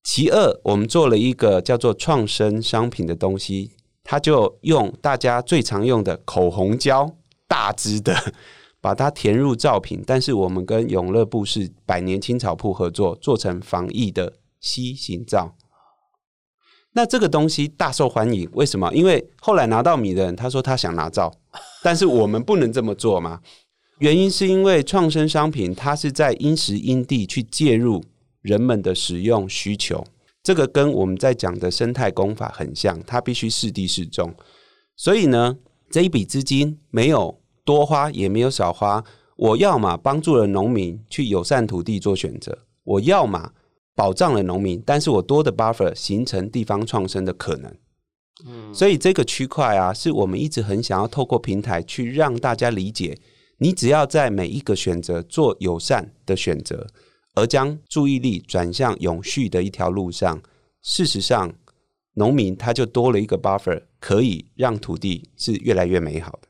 [0.04, 3.70] 其二，我们做了一个叫做创生商品的东西，
[4.04, 7.16] 它就用大家最常用的口红胶，
[7.48, 8.14] 大支的，
[8.82, 10.02] 把它填入造品。
[10.06, 15.56] 但是我们跟永乐布是百年青草铺合作，做成防疫的吸型皂。
[16.94, 18.92] 那这个东西大受欢迎，为什么？
[18.94, 21.32] 因为后来拿到米的人，他说他想拿照，
[21.82, 23.40] 但是我们不能这么做嘛。
[23.98, 28.02] 原因是因为创生商品，它是在因时因地去介入
[28.42, 30.04] 人们的使用需求，
[30.42, 34.34] 这个跟我们在讲的生态工法很像，它必须适地适种。
[34.96, 35.56] 所以呢，
[35.90, 39.02] 这一笔资金没有多花，也没有少花。
[39.36, 43.52] 我要么帮助了农民去友善土地做选择，我要么。
[43.94, 47.76] 保障了农民，但是我多的 buffer 形成地方创生的可能。
[48.46, 53.16] 嗯，所以这个区块啊，是我们一直很想要透过平台去让大家理解，
[53.58, 56.86] 你只要在每一个选择做友善的选择，
[57.34, 60.42] 而将注意力转向永续的一条路上，
[60.80, 61.52] 事实上，
[62.14, 66.48] 农民他就多了一个 buffer，可以让土地是越来越美好的。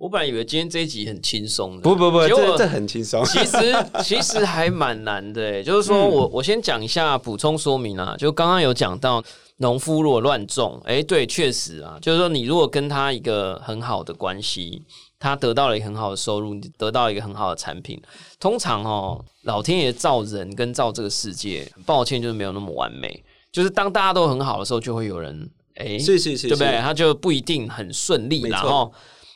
[0.00, 3.22] 我本来以为今天这一集很轻松的，不不不，这这很轻松。
[3.26, 3.56] 其实
[4.02, 9.22] 其实还蛮难的，就是说我我先讲一下补充说明啊，就刚刚有讲到
[9.58, 14.82] 农夫如果乱种，哎，对，确实啊，就是说你如果跟他一个很好的关系，
[15.18, 18.00] 他得到了一个很好的收入，得到一个很好的产品，
[18.38, 26.78] 通常哦，老天爷造人跟造这个世界，抱歉就是没有那么完美，就是当大家都很好的时候，就会有人哎，是是是，对不对？
[26.80, 28.90] 他就不一定很顺利，然后。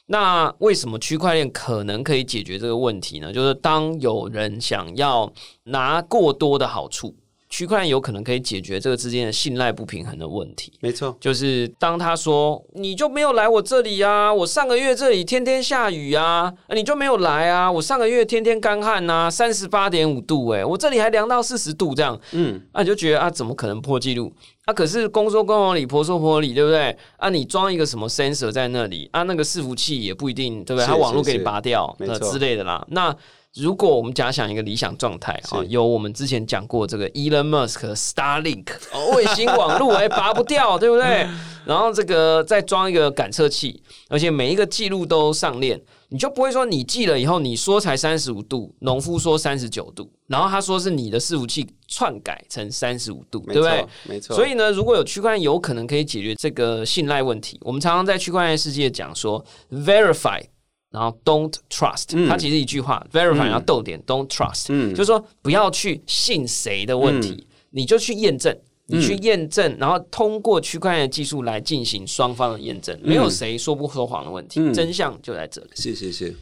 [0.07, 3.33] 那为什么区块链可能可以解决这个问题呢？
[3.33, 5.33] 就是当有人想要
[5.65, 7.15] 拿过多的好处。
[7.51, 10.73] 区块链有可能可以解决这个之间的信赖不平衡的问题。
[10.81, 24.33] 没错，就是当他说你就没有来我这里啊，我上个月这里天天下雨啊，你就没有来啊，我上个月天天干旱呐，三十八点五度，诶，我这里还凉到四十度这样，嗯，啊，你就觉得啊，怎么可能破纪录？
[24.65, 26.97] 啊，可是公说公有理，婆说婆有理，对不对？
[27.17, 30.87] 啊，你装一个什么 sensor 在那里，啊，那个伺服器也不一定，对不对？
[30.87, 33.15] 它网络给你拔掉，那之类的啦，那。
[33.57, 38.67] 如果我们假想一个理想状态啊，有我们之前讲过这个 Elon Musk Starlink
[39.15, 41.25] 卫星网络，哎，拔不掉，对不对？
[41.65, 53.87] 然后这个再装一个感测器，而且每一个记录都上链，你就不会说你记了以后你说才三十五度，农夫说三十九度，然后他说是你的伺服器篡改成三十五度，对不对？
[54.09, 54.35] 没错。
[54.35, 57.59] 所以呢，如果有区块链，有可能可以解决这个信赖问题。
[57.63, 60.43] 我们常常在区块链世界讲说 Verify。
[60.91, 68.57] 然后 don't trust，它其实一句话，verify 然后逗点，don't trust，就是说不要去信谁的问题，你就去验证，
[68.87, 75.71] 你去验证，然后通过区块链技术来进行双方的验证，没有谁说不说谎的问题，真相就在这里。
[75.75, 76.33] 是是是，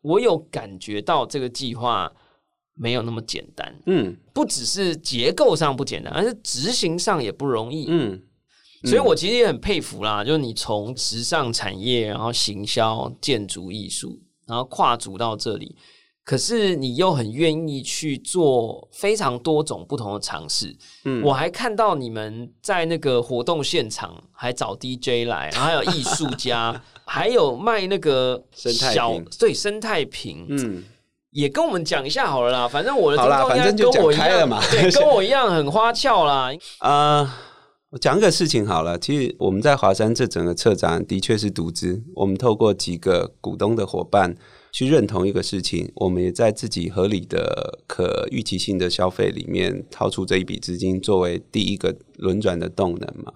[0.00, 2.12] 我有感觉到这个计划
[2.74, 8.22] 没有那么简单，嗯，不只是结构上不简单，而是执行上也不容易，嗯。
[8.86, 15.74] 所以，我其实也很佩服啦，就是你从时尚产业，然后行销、建筑艺术，然后跨足到这里，
[16.22, 20.76] 可是你又很愿意去做非常多种不同的尝试。
[21.06, 30.84] 嗯，我还看到你们在那个活动现场还找 DJ 来，然后还有艺术家， 还有卖那个小对生态瓶，嗯，
[31.34, 32.66] 也跟我们讲一下好了啦。
[32.66, 37.40] 反正我的好啦，反正就讲开了嘛，对， 跟我一样很花俏啦，啊。
[37.90, 44.34] 我讲个事情好了，其实我们在华山这整个策展的确是独资，我们透过几个股东的伙伴
[44.72, 53.32] 去认同一个事情，我们也在自己合理的可预期性的消费里面掏出这一笔资金作为第一个轮转的动能嘛。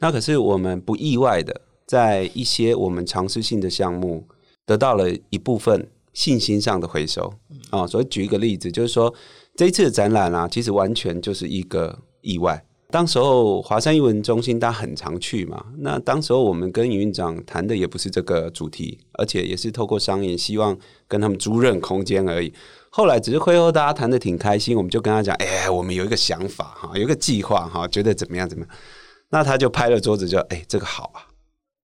[0.00, 4.26] 那可是我们不意外的，在一些我们尝试性的项目
[4.64, 7.32] 得到了一部分信心上的回收
[7.70, 7.86] 啊。
[7.86, 9.12] 所以举一个例子，就是说
[9.56, 12.64] 这一次的展览啊，其实完全就是一个意外。
[12.90, 15.64] 当时候华山艺文中心，大家很常去嘛。
[15.78, 20.76] 那当时候我们跟营运长谈的也不是这个主题，而且也是透过商业，希望
[21.08, 22.52] 跟他们租任空间而已。
[22.90, 28.76] 后来只是会后大家谈的挺开心，我们就跟他讲：“哎，我们有一个想法哈，有一个计划哈，觉得怎么样怎么样？”
[29.32, 31.24] 那他就拍了桌子，就：“哎，这个好啊，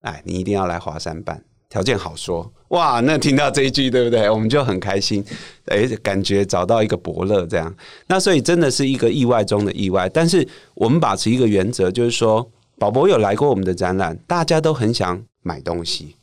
[0.02, 4.28] 哎，你一定要来华山办。”条件好说哇，那听到这一句对不对？
[4.28, 5.24] 我们就很开心，
[5.66, 7.74] 哎，感觉找到一个伯乐这样。
[8.06, 10.08] 那所以真的是一个意外中的意外。
[10.08, 16.16] 但是我们保持一个原则，就是说，宝宝有来过我们的展览，大家都很想买东西，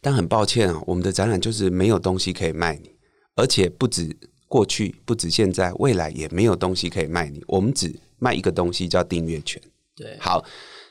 [0.00, 2.90] 但很抱歉啊，我们的展览就是没有东西可以卖你，
[3.36, 4.16] 而且不止
[4.48, 7.42] 过去，不止现在，未来也没有东西可以卖你。
[7.46, 9.60] 我们只卖一个东西，叫订阅权。
[9.94, 10.42] 对，好。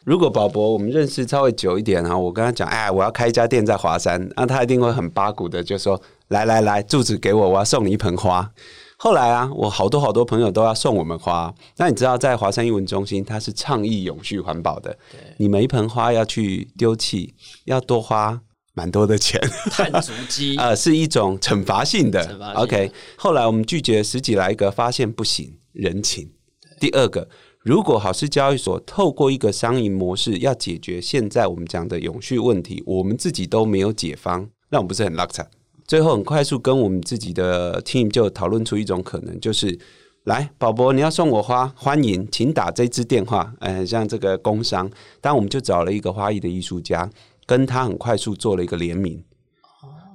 [0.03, 8.51] 如果宝博我们认识稍微久一点哈，我跟他讲，哎，我要开一家店在华山，那他一定会很八股的，就说来来来，住址给我，我要送你一盆花。
[8.97, 11.53] 后来啊，我好多好多朋友都要送我们花。
[11.77, 14.95] 那你知道，在华山英文中心，它是倡议永续环保的。
[15.37, 17.33] 你每一盆花要去丢弃，
[17.65, 18.39] 要多花
[18.73, 19.41] 蛮多的钱。
[19.71, 22.23] 碳足迹 呃，是一种惩罚性的。
[22.23, 26.31] 惩罚性的 OK，后来我们拒绝十几来个，发现不行，人情。
[26.79, 27.27] 第二个，
[27.63, 35.47] 如果好事交易所透过一个商营模式要解决现在我们讲的永续问题，我们自己都没有解方，那我们不是很拉惨？
[35.85, 39.77] 最后很快速跟我们自己的 team 就讨论出一种可能，就是
[40.23, 43.53] 来宝宝你要送我花，欢迎，请打这支电话。
[43.59, 44.89] 呃，像这个工商，
[45.19, 47.07] 但我们就找了一个花艺的艺术家，
[47.45, 49.23] 跟他很快速做了一个联名。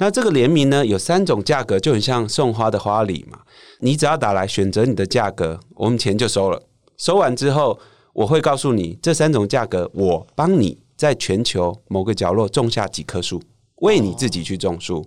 [0.01, 3.39] 那这个联名呢，有三种价格，就很像送花的花礼嘛。
[3.79, 6.61] 你只要打来选择你的价格，我们钱就收了。
[6.97, 7.79] 收完之后，
[8.13, 13.43] 我会告诉你这三种价格，我帮你在全球某个角落种下几棵树，
[13.83, 15.05] 为你自己去种树，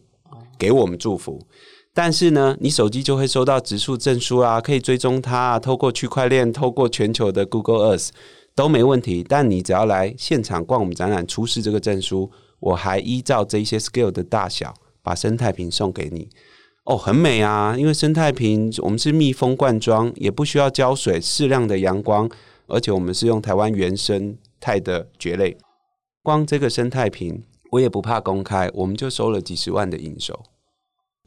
[0.57, 1.41] 给我们祝福。
[1.91, 8.09] 但是呢，你手机就会收到植树证书啊，可以追踪它、啊，透过区块链，透过全球的 Google Earth
[8.55, 9.25] 都没问题。
[9.27, 16.29] 但你只要来现场逛我们展览，出示这个证书，我还依照这些 scale 的大小，把生态瓶送给你。
[16.85, 17.75] 哦，很美啊！
[17.77, 22.27] 因为生态瓶我们是密封罐装，也不需要浇水，适量的阳光，
[22.67, 25.55] 而且我们是用台湾原生态的蕨类。
[26.23, 30.39] 光这个生态瓶，我也不怕公开，我们就收了几十万的营收。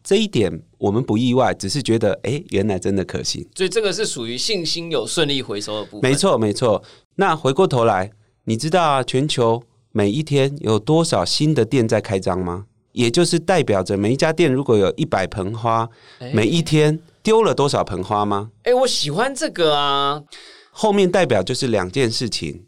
[0.03, 3.47] 这一点我们不意外，只是觉得，哎，原来真的可行。
[3.55, 6.11] 所以这个是属于信心有顺利回收的部分。
[6.11, 6.83] 没错，没错。
[7.15, 8.11] 那回过头来，
[8.47, 12.67] 你知道啊，全球每一天有多少新的店在开张吗？
[12.93, 15.89] 也就是代表着每一家店如果有一百盆花，
[16.33, 18.51] 每一天丢了多少盆花吗？
[18.63, 20.23] 哎、我喜欢这个啊，
[20.71, 22.65] 后面代表就是两件事情，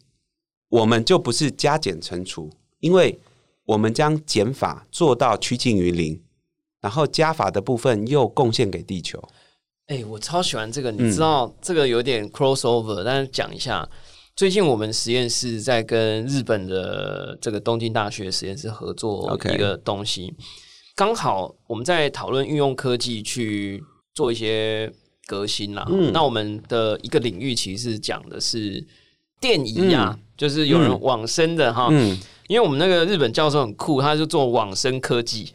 [0.68, 2.50] 我们就不是加减乘除，
[2.80, 3.18] 因为
[3.66, 6.20] 我们将减法做到趋近于零，
[6.80, 9.22] 然后加法的部分又贡献给地球。
[9.86, 10.90] 哎、我超喜欢这个。
[10.92, 13.86] 嗯你知道、这个有点 crossover，但是讲一下，
[14.36, 20.34] 最近我们实验室在跟日本的这个东京大学实验室合作一个东西
[20.96, 23.80] 刚好我们在讨论运用科技去
[24.12, 24.92] 做一些
[25.26, 25.86] 革新啦。
[25.88, 26.10] 嗯。
[26.12, 28.84] 那我们的一个领域其实是讲的是
[29.40, 31.86] 电仪啊，就是有人嗯往生的哈。
[31.92, 32.18] 嗯，
[32.48, 35.52] 因为我们那个日本教授很酷，他就做往生科技，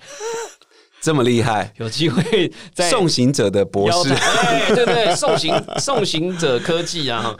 [1.02, 4.10] 这么厉害，有机会在送行者的博士。
[4.74, 7.36] 对对，送行送行者科技啊。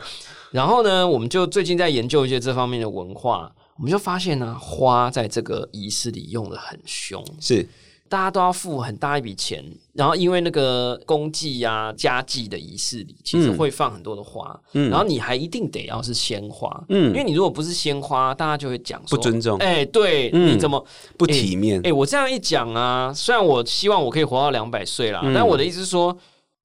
[0.50, 7.66] 然后呢，我们就最近在研究一些这方面的文化，我们就发现呢、花在这个仪式里用的很凶，是。
[8.08, 9.64] 大家都要付很大一笔钱。
[9.92, 17.10] 然后因为那个公祭呀、家祭的仪式里，其实嗯会放很多的花，然后你还一定得要是鲜花，嗯。
[17.10, 19.56] 因为你如果不是鲜花，大家就会讲说不尊重。
[19.58, 20.52] 哎，对，嗯。
[20.52, 20.84] 你怎么
[21.16, 21.80] 不体面。
[21.84, 21.92] 哎、。
[21.92, 25.32] 我这样一讲啊，虽然我希望我可以活到两百岁啦，嗯。
[25.32, 26.16] 但我的意思是说，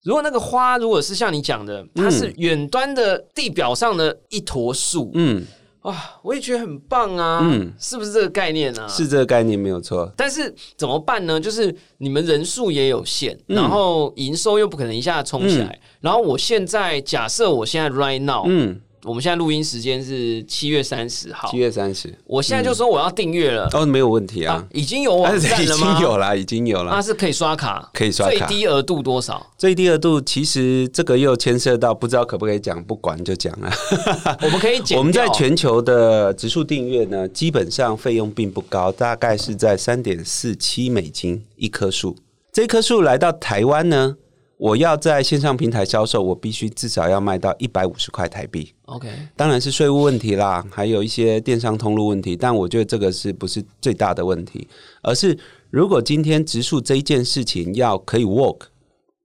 [0.05, 5.43] 如果那个花如果是像你讲的，它是远端的地表上的一坨树，嗯，
[5.81, 8.87] 哇，我也觉得很棒啊，嗯是不是这个概念啊？
[8.87, 10.11] 是这个概念没有错。
[10.15, 11.39] 但是怎么办呢？
[11.39, 15.79] 就是你们人数也有限，嗯然后营收又不可能一下子冲起来。
[16.01, 25.95] 然后我现在假设我现在 right now，、嗯，我们现在录音时间是七月三十号七，月三十，我现在就说我要订阅了、哦，没有问题啊啊，，已经有网站了吗？
[25.97, 27.01] 经有啦，已经有那了。
[27.03, 29.45] 是可以刷卡，可以刷卡最低额度多少？
[29.59, 33.71] 最低额度其实这个又牵涉到不知道可不可以讲，不管就讲啊。
[34.41, 34.97] 我们可以减掉。
[34.97, 42.15] 我们在全球的植树订阅呢，基本上费用并不高，大概是在三点四七美金一棵树。
[42.51, 44.17] 这棵树来到台湾呢，
[44.57, 48.73] 我要在线上平台销售，我必须至少要卖到一百五十块台币。
[48.85, 54.67] OK，当然是税务问题啦，还有一些电商通路问题，但我觉得这个是不是最大的问题？
[55.01, 55.37] 而是
[55.71, 58.67] 如果今天植树这一件事情要可以 work，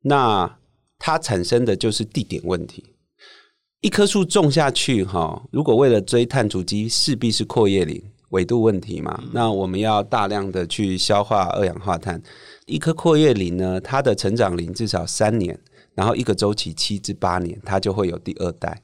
[0.03, 0.57] 那
[0.99, 2.85] 它产生的就是地点问题。
[3.83, 9.23] 一棵树种下去，哈，如果为了追碳足迹，势必是阔叶林，纬度问题嘛。
[9.33, 12.23] 那我们要大量的去消化二氧化碳。
[12.67, 15.59] 一棵阔叶林呢，它的成长龄至少三年，
[15.95, 18.83] 然后一个周期七至八年，它就会有第二代。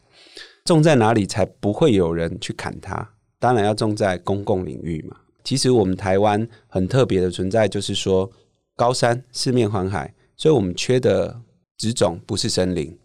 [0.67, 3.09] 种在哪里才不会有人去砍它？
[3.39, 5.17] 当然要种在公共领域嘛。
[5.45, 8.31] 其实我们台湾很特别的存在，就是说
[8.75, 11.41] 高山四面环海，所以我们缺的
[11.79, 12.99] 植种不是森林，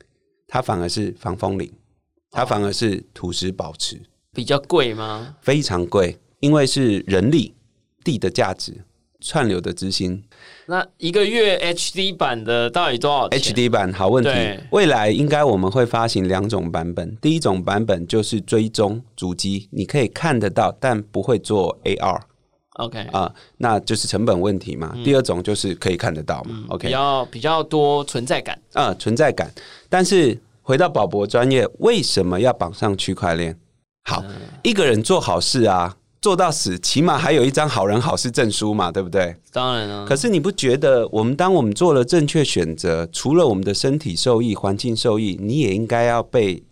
[0.47, 1.71] 它反而是防风林，
[2.31, 4.01] 它反而是土石保持，
[4.33, 5.37] 比较贵吗？
[5.41, 7.53] 非常贵，因为是人力、
[8.03, 8.83] 地的价值、
[9.21, 10.23] 串流的执行。
[10.65, 14.29] 那一个月 HD 版的到底多少钱 HD 版好问题，
[14.71, 17.15] 未来应该我们会发行两种版本。
[17.17, 22.21] 第一种版本就是追踪主机，你可以看得到，但不会做 AR。
[22.75, 24.95] OK，啊、那就是成本问题嘛。
[25.03, 26.63] 第二种就是可以看得到嘛。
[26.69, 28.57] OK，比较比较多存在感。
[28.73, 29.51] 啊、存在感。
[29.89, 33.59] 但是回到宝博专业，为什么要绑上区块链？
[34.05, 34.23] 好，
[34.63, 39.35] 一个人做好事啊，做到死，起码还有一张好人好事证书嘛，对不对？
[39.51, 46.63] 当然了，可是你不觉得，我们当我们做了正确选择，除了我们的身体受益、环境受益，你也应该要被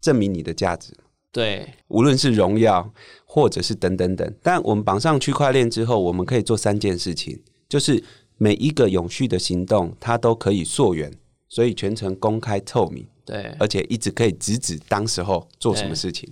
[0.00, 0.94] 证明你的价值，
[1.32, 2.92] 对，无论是荣耀
[3.24, 4.34] 或者是等等等。
[4.40, 8.00] 但我们绑上区块链之后，我们可以做三件事情，就是
[8.38, 11.12] 每一个永续的行动，它都可以溯源，
[11.48, 13.04] 所以全程公开透明。
[13.24, 16.30] 对，而且一直可以直指当时候做什么事情。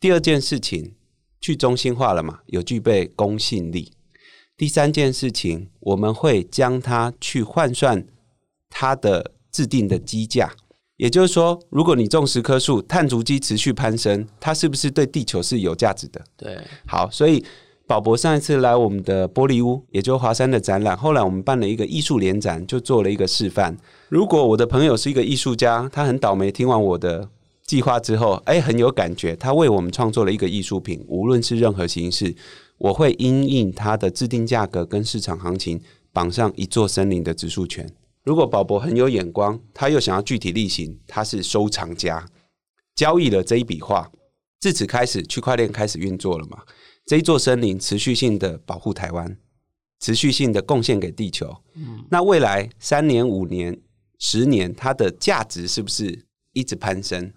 [0.00, 0.94] 第二件事情，
[1.42, 3.92] 去中心化了嘛，有具备公信力。
[4.56, 8.06] 第三件事情，我们会将它去换算
[8.70, 10.52] 它的制定的基价，
[10.96, 16.22] 也就是说，如果你种十棵树，碳足迹持续攀升，它是不是对地球是有价值的？
[16.36, 17.44] 对，好，所以
[17.88, 23.76] 宝博上一次来我们的玻璃屋，也就是华山的展览，后来我们办了一个艺术联展，就做了一个示范。
[24.08, 27.28] 如果我的朋友是一个艺术家，他很倒霉，听完我的
[27.66, 32.34] 计划之后，哎，很有感觉，他为我们创作了一个艺术品，无论是任何形式，
[32.76, 35.80] 我会因应它的制定价格跟市场行情，
[36.12, 37.88] 绑上一座森林的植树权。
[38.24, 42.28] 如果宝博很有眼光，他又想要具体力行，他是收藏家，
[42.94, 44.10] 交易了这一笔画，
[44.60, 46.58] 自此开始，区块链开始运作了嘛？
[47.06, 49.36] 这一座森林持续性的保护台湾，
[50.00, 51.56] 持续性的贡献给地球。
[52.10, 53.80] 那未来三年、五年、
[54.18, 57.32] 十年，它的价值是不是一直攀升？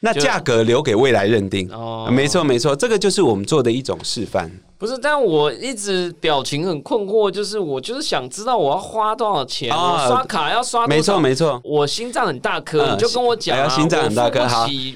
[0.00, 1.70] 那价格留给未来认定。
[1.70, 4.50] 哦没错，没错，这个就是我们做的一种示范。
[4.78, 10.96] 不是，但我一直表情很困惑，就是我就是想知道我要花多少钱，刷卡要刷多少？
[10.96, 11.60] 没错，没错。
[11.64, 14.40] 我心脏很大颗，嗯你就跟我讲啊，哎呀心脏很大颗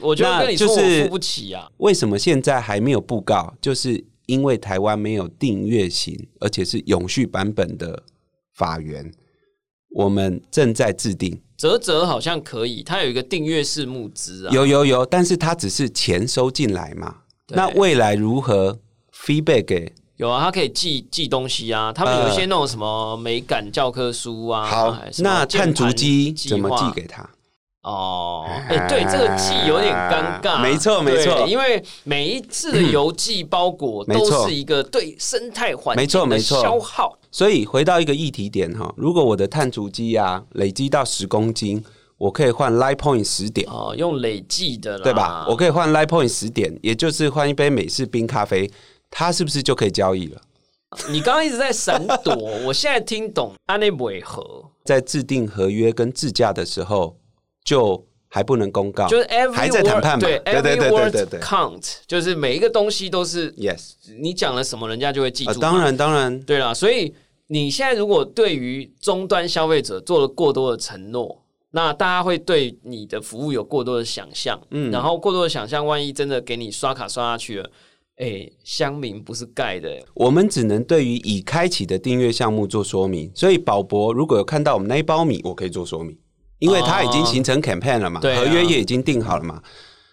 [0.01, 1.69] 我就跟你说我付不起啊。
[1.79, 3.53] 为什么现在还没有布告？
[3.61, 8.01] 就是因为台湾没有订阅型，而且是永续版本的
[8.55, 9.13] 法源，
[9.95, 11.41] 我们正在制定。
[11.57, 14.51] 泽泽好像可以，它有一个订阅式募资啊。
[14.53, 17.17] 有有有，但是它只是钱收进来嘛。
[17.49, 18.79] 那未来如何
[19.15, 19.93] feedback 给？
[20.17, 21.93] 有啊，它可以寄寄东西啊。
[21.93, 24.65] 他们有一些那种什么美感教科书啊。
[24.65, 27.29] 好那碳足迹怎么寄给他？
[27.83, 30.63] 哦，哎、对，这个寄有点尴尬。
[30.63, 37.19] 没错没错因为每一次的邮寄包裹都是一个对生态环境的消耗。
[37.33, 41.83] 所以回到一个议题点哈，如果我的碳足迹啊累积到十公斤，
[42.19, 45.47] 我可以换 Light Point 十点，哦，用累计的啦，对吧？
[45.49, 48.71] 我可以换 Light Point 十点，也就是换一杯美式冰咖啡，
[49.11, 50.41] 它是不是就可以交易了？
[51.09, 52.35] 你刚刚一直在闪躲，
[52.67, 57.17] 我现在听懂安内违和，在制定合约跟制价的时候，
[57.65, 60.27] 就还不能公告，就是 every 还在谈判嘛？
[60.27, 61.41] 对对对对对 word 对对。
[61.41, 67.15] count，就是每一个东西都是，yes，你讲了什么，人家就会记住呃，当然当然，对啦，所以
[67.49, 77.71] 你现在如果对于终端消费者做了过多的承诺，那大家会对你的服务有过多的想象，嗯，然后过多的想象，万一真的给你刷卡刷下去了，
[78.17, 83.31] 哎，乡民不是盖的，我们只能对于已开启的订阅项目做说明。
[83.35, 86.17] 所以宝博如果有看到我们那一包米，我可以做说明，
[86.63, 89.61] 因为它已经形成 campaign 了嘛，合约也已经定好了嘛。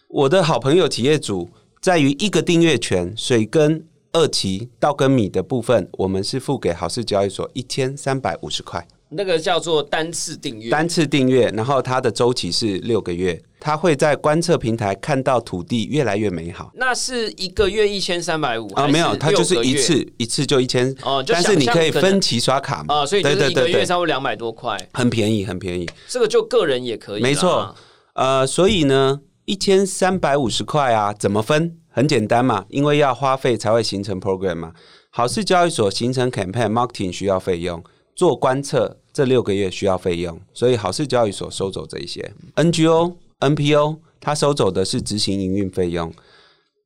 [0.08, 1.47] 我的好朋友企业主
[1.80, 8.88] 在于一个订阅权，水跟二期稻跟米的部分，我们是付给好事交易所一千三百五十块。
[9.10, 16.72] 那个叫做单次订阅，单次订阅，然后它的周期是六个月，它会在观测平台看到土地越来越美好。
[16.76, 25.89] 那是一个月一千三百五啊，没有，它就是一次一次就一千哦但是你可以分期刷卡嘛，啊，所以就是一个月差不多两百多块，很便宜，很便宜。
[26.07, 27.76] 这个就个人也可以啦，没错
[28.14, 31.76] 呃，所以呢，一千三百五十块啊，怎么分？
[31.91, 34.72] 很简单嘛，因为要花费才会形成 program 嘛。
[35.10, 37.84] 好事交易所形成 campaign marketing 需要费用，
[38.20, 42.34] 做观测这六个月需要费用，所以好事交易所收走这一些。
[42.55, 46.13] NGO、NPO 它收走的是执行营运费用。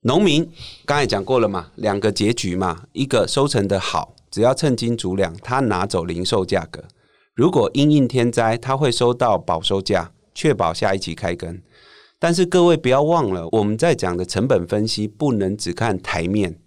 [0.01, 0.47] 农民
[0.86, 6.84] 刚才讲过了嘛，两个结局嘛，一个收成的好，只要称斤足两，他拿走零售价格；
[7.34, 11.59] 如果因应天灾，他会收到保收价，确保下一期开耕。
[12.19, 16.59] 但是各位不要忘了，我们在讲的成本分析不能只看台面，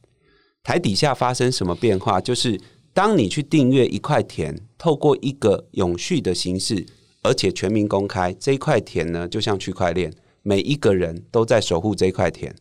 [0.64, 2.60] 台底下发生什么变化，就是
[2.96, 6.86] 当你去订阅一块田，透过一个永续的形式，
[7.22, 10.10] 而且全民公开，这一块田呢，就像区块链，
[10.42, 12.56] 每一个人都在守护这一块田。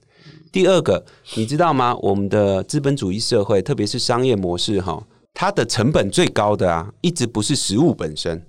[0.52, 1.06] 第二个，
[1.36, 1.96] 你知道吗？
[2.02, 5.02] 我们的资本主义社会，特别是商业模式，哈，
[5.34, 8.46] 它的成本最高的啊，一直不是食物本身，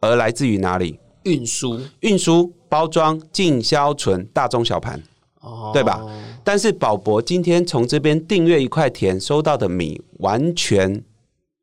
[0.00, 0.98] 而来自于哪里？
[1.22, 5.00] 运输运输、包装、进销存、大中小盘。
[5.40, 6.04] 哦对吧？
[6.42, 11.04] 但是宝博今天从这边订阅一块田收到的米完全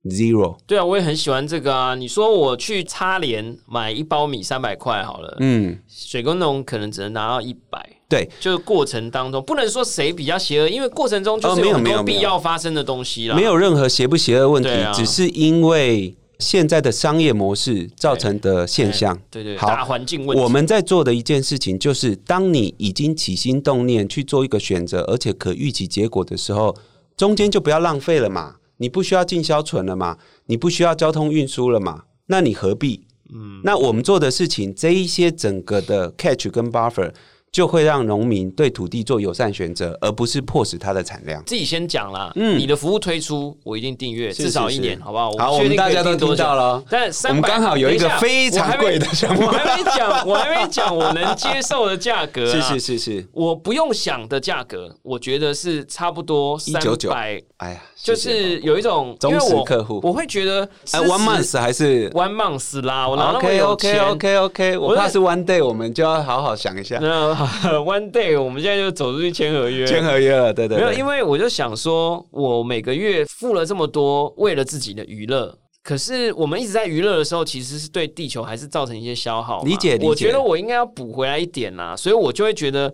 [0.06, 1.96] zero，对啊，我也很喜欢这个啊。
[1.96, 7.90] 你说我去插联买一包米三百块好了，嗯，水工农可能只能拿到一百。
[8.08, 13.36] 对，就是过程当中不能说谁比较邪恶，因为过程中就是有没有多必要发生的东西啦。
[13.36, 19.16] 没有任何邪不邪恶问题，啊只是因为现在的商业模式造成的现象。
[19.30, 20.42] 对对，好大环境问题。
[20.42, 26.76] 我们在做的一件事情，就是当你已经起心动念去做一个选择，而且可预期结果的时候，
[27.16, 28.56] 中间就不要浪费了嘛。
[28.80, 30.18] 你不需要进销存了嘛，
[30.48, 33.06] 你不需要交通运输了嘛，那你何必？
[33.32, 37.14] 嗯，那我们做的事情，这一些整个的 catch 跟 buffer
[37.52, 41.44] 就会让农民对土地做友善选择，而不是迫使它的产量。
[41.46, 42.58] 自己先讲啦，嗯。
[42.60, 45.32] 你的服务推出，我一定订阅，至少一年，好不好？
[45.38, 46.36] 好，我们大家都订多久。
[46.36, 46.84] 听到了。
[46.90, 49.46] 但300我们刚好有一个非常贵的项目。
[49.46, 52.52] 我还没讲， 我还没讲我能接受的价格、啊。
[52.54, 60.00] 是是是是，我不用想的价格，我觉得是差不多三199百，哎呀，就是有一种忠实客户。
[60.04, 67.00] 我会觉得哎，one month 还是？one month 啦，我拿那么 OK 有 OK 钱？OK OK，我我怕是 one day，我们就要好好想一下。
[67.02, 67.34] 那
[67.86, 75.58] one day 我们现在就走出去签合约，签合约了，对对没有，因为我就想说，我每个月付了这么多，为了自己的娱乐。
[75.82, 79.64] 可是我们一直在娱乐的时候，其实是对地球还是造成一些消耗。
[79.64, 82.94] 理解理解我觉得我应该要补回来一点啦，所以我就会觉得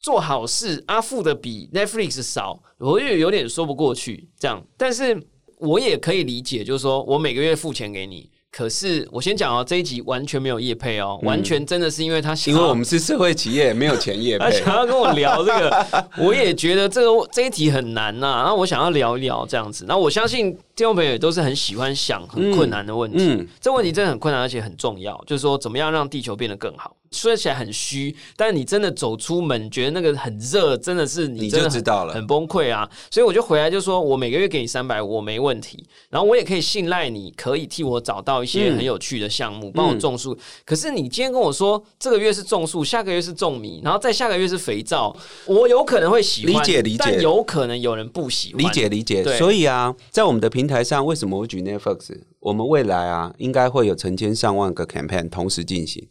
[0.00, 4.28] 做好事，阿付的比 Netflix 少，我就有点说不过去。
[4.38, 5.20] 这样，但是
[5.58, 8.30] 我也可以理解，就是说我每个月付钱给你。
[8.50, 14.74] 可是我先讲哦，这一集完全没有叶配哦，完全真的是因为他想因为我们是社会企业，没有钱叶配他想。
[14.74, 19.84] 要跟我聊这个，我也觉得这个这一题很难呐、然后我想要聊一聊这样子。
[19.86, 26.94] 那我相信听众朋友也都是很喜欢想很困难的问题，嗯这问题真的很困难，而且很重要，就是说怎么样让地球变得更好。
[27.10, 32.12] 说起来很虚，但你真的走出门，觉得那个很热，真的是你你真的知道了。
[32.12, 32.88] 很崩溃啊。
[33.10, 38.76] 所以我就回来就说，我每个月给你三百，我没问题，然后我也可以信赖你，可以替我找到一些嗯。
[38.76, 40.36] 很有趣的项目，帮我种树。
[40.66, 45.16] 可是你今天跟我说，这个月是种树，下个月是种米，然后再下个月是肥皂，
[45.46, 46.98] 我有可能会喜欢，理解理解。
[47.00, 49.24] 但有可能有人不喜欢，理解理解。
[49.24, 52.20] 对，所以啊，在我们的平台上，为什么我举 Netflix？
[52.40, 56.08] 我们未来啊，应该会有成千上万个 campaign 同时进行，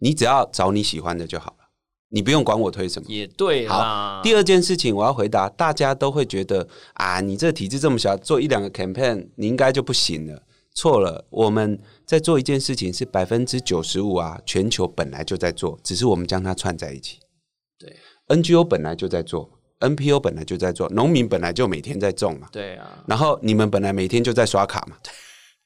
[0.00, 1.68] 你只要找你喜欢的就好了，
[2.10, 3.08] 你不用管我推什么。
[3.08, 4.20] 也对啦。
[4.22, 10.42] 第二件事情，我要回答，大家都会觉得啊，你这体制这么小，做一两个 campaign，你应该就不行了。
[10.74, 17.18] 错了，我们在做一件事情是百分之九十五啊，全球本来就在做，只是我们将它串在一起。
[17.78, 17.94] 对
[18.28, 19.50] ，NGO 本来就在做
[19.82, 24.96] ，NPO 本来就在做，农民本来就每天在种嘛，对啊，然后你们本来每天就在刷卡嘛，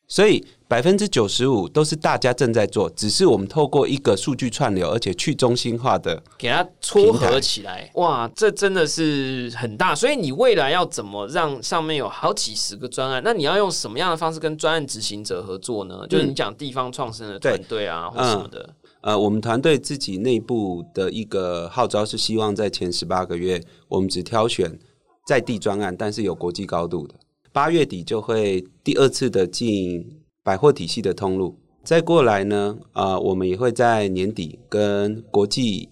[0.08, 9.94] 所以百分之九十五都是大家正在做，只是我们透过一个数据串流，而且去中心化的给它撮合起来，哇，这真的是很大。
[9.94, 13.22] 所以你未来要怎么让上面有好几十个专案？
[13.24, 16.06] 那你要用什么样的方式跟专案执行者合作呢？
[16.08, 18.68] 就是你讲地方创生的团队啊，或什么的。
[19.06, 24.76] 呃，我们团队自己内部的一个号召是希望在前十八个月，我们只挑选
[25.24, 27.14] 在地专案，但是有国际高度的。
[27.52, 30.04] 八月底就会第二次的进
[30.42, 35.88] 百货体系的通路，再过来呢，啊，我们也会在年底跟国际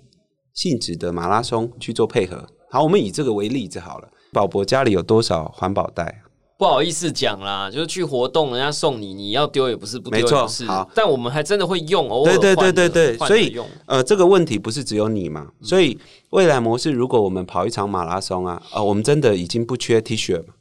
[0.53, 2.45] 性质的马拉松去做配合。
[2.69, 4.09] 好，我们以这个为例子好了。
[4.33, 6.24] 宝博家里有多少环保袋？
[6.57, 10.65] 不好意思讲啦，就是去活动，人家送你，你要丢也不是，不丢没错也不是。
[10.67, 15.99] 好但我们还真的会用，偶尔对对对对对，所以呃，这个问题不是只有你嘛，所以
[16.31, 20.55] 未来模式，如果我们跑一场马拉松啊，呃，我们真的已经不缺 T 恤嘛，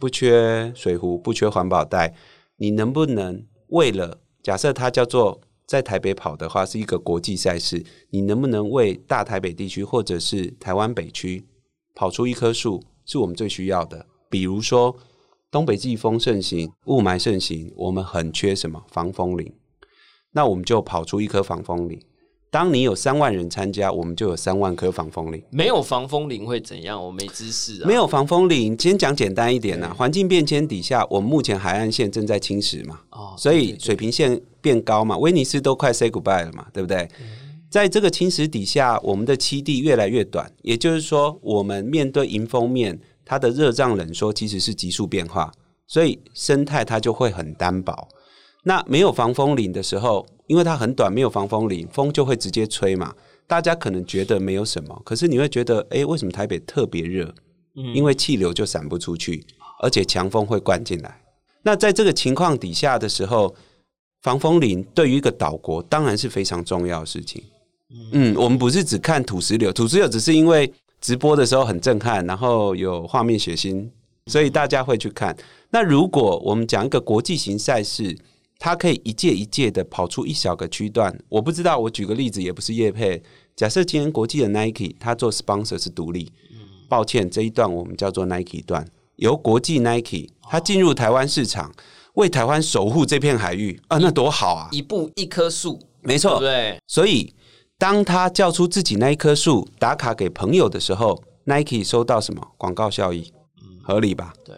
[0.00, 2.14] 不缺水壶，不缺环保袋，
[2.56, 11.46] 你能不能为了假设它叫做在台北跑的话是一个国际赛事，你能不能为大台北地区或者是台湾北区
[11.94, 14.04] 跑出一棵树，是我们最需要的？
[14.28, 14.96] 比如说
[15.50, 19.52] 东北季风盛行，雾霾盛行，我们很缺什么防风林。
[20.32, 22.00] 那我们就跑出一棵防风林。
[22.52, 25.42] 当你有三万人参加，我们就有三万棵防风林。
[25.50, 27.04] 没有防风林会怎样？
[27.04, 27.86] 我没知识啊。
[27.86, 37.08] 没有防风林，先讲简单一点呐、环境变迁底下，我们目前海岸线正在侵蚀嘛，哦，所以水平线变高嘛，威尼斯都快 say goodbye 了嘛，对不对？
[37.68, 45.52] 在这个侵蚀底下，我们的栖地越来越短，也就是说，我们面对迎风面，它的热胀冷缩其实是急速变化，
[45.86, 48.08] 所以生态它就会很单薄。
[48.64, 53.14] 那没有防风林的时候，因为它很短，没有防风林，风就会直接吹嘛。
[53.46, 57.32] 大家可能觉得没有什么，可是你会觉得，诶，为什么台北特别热？
[57.94, 59.46] 因为气流就散不出去，
[59.80, 61.22] 而且强风会灌进来。
[61.62, 63.54] 那在这个情况底下的时候，
[64.22, 67.40] 防风林对于一个岛国当然是非常重要的事情。
[68.12, 73.88] 嗯，我们不是只看土石流，土石流只是因为直播的时候很震撼，然后有画面血腥，
[74.26, 75.36] 所以大家会去看。
[75.70, 78.16] 那如果我们讲一个国际型赛事，
[78.58, 83.22] 它可以一届一届的跑出一小个区段，我不知道，我举个例子，也不是叶配。
[83.56, 86.30] 假设今天国际的 Nike，它做 sponsor 是独立，
[86.88, 88.86] 抱歉，这一段我们叫做 Nike 段，
[89.16, 91.72] 由国际 Nike 它进入台湾市场，
[92.14, 94.68] 为台湾守护这片海域啊，那多好啊！
[94.72, 97.34] 一步一棵树，没错，对，所以。
[97.80, 103.32] 当他叫出自己那一棵树打卡给朋友的时候，Nike 收到什么广告效益？
[103.82, 104.34] 合理吧？
[104.44, 104.54] 对。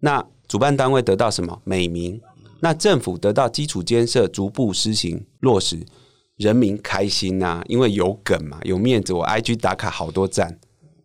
[0.00, 2.18] 那主办单位得到什么美名？
[2.60, 5.84] 那政府得到基础建设逐步施行落实，
[6.36, 9.12] 人民开心呐，因为有梗嘛，有面子。
[9.12, 10.58] 我 IG 打卡好多赞，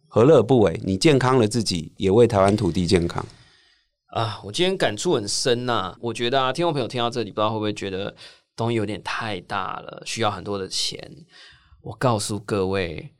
[0.08, 0.80] 何乐而不为？
[0.86, 3.26] 你健康了自己，也为台湾土地健康。
[4.12, 5.98] 啊，我今天感触很深呐。
[6.00, 8.16] 我觉得啊，听众朋友听到这里，不知道会不会觉得
[8.56, 10.98] 东西有点太大了，需要很多的钱。
[11.88, 13.14] 我告诉各位，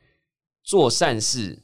[0.64, 1.58] 做善事。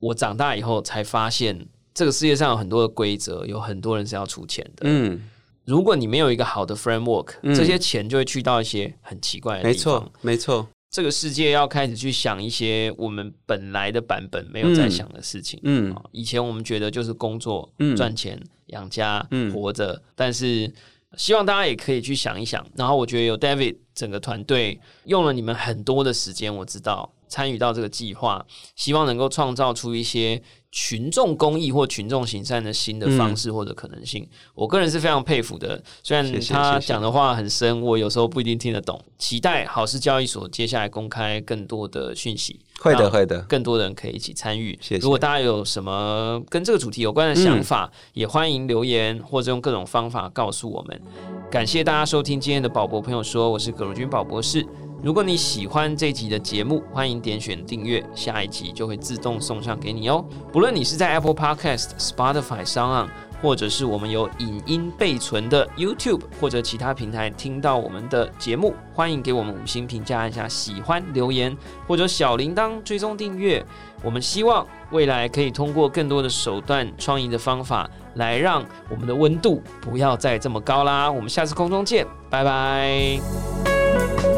[0.00, 4.82] 我长大以后才发现，这个世界上有很多的规则，有很多人是要出钱的。
[4.84, 5.20] 嗯，
[5.64, 10.02] 如果你没有一个好的 framework，这些钱就会去到一些很奇怪的地方。
[10.02, 10.68] 没错，没错。
[10.90, 15.60] 这个世界要开始去想一些我们本来的版本没有在想的事情。
[15.62, 19.24] 嗯，以前我们觉得就是工作、赚钱、养家、
[19.54, 20.72] 活着，但是。
[21.16, 28.42] 希望大家也可以去想一想，然后我觉得有 David 整个团队用了你们很多的时间，我知道参与到这个计划，
[28.74, 30.40] 希望能够创造出一些
[30.72, 34.26] 群众公益或群众行善的新的方式或者可能性。
[34.54, 38.98] 我个人是非常佩服的，虽然他讲的话很深，我有时候不一定听得懂。
[39.18, 42.58] 期待好事交易所接下来公开更多的讯息。
[42.80, 44.72] 会的，会的，更多的人可以一起参与。
[44.80, 45.02] 谢谢。
[45.02, 51.02] 如果大家有什么跟这个主题有关的想法，也欢迎留言或者用各种方法告诉我们。
[51.50, 54.64] 感谢大家收听今天的宝博朋友说，我是葛如君宝博士。
[55.02, 60.24] 如果你喜欢这集的节目，欢迎点选订阅，下一集就会自动送上给你哦。
[60.52, 63.08] 不论你是在 Apple Podcast、Spotify 上。
[63.42, 73.64] 或者是我们有影音备存的 YouTube 或者其他平台听到我们的节目，欢迎给我们五星评价，按下喜欢留言或者小铃铛追踪订阅。
[74.04, 81.10] 我们希望未来可以通过更多的手段、创意的方法，来让我们的温度不要再这么高啦。
[81.10, 83.79] 我们下次空中见，拜拜。
[83.92, 84.29] Thank you.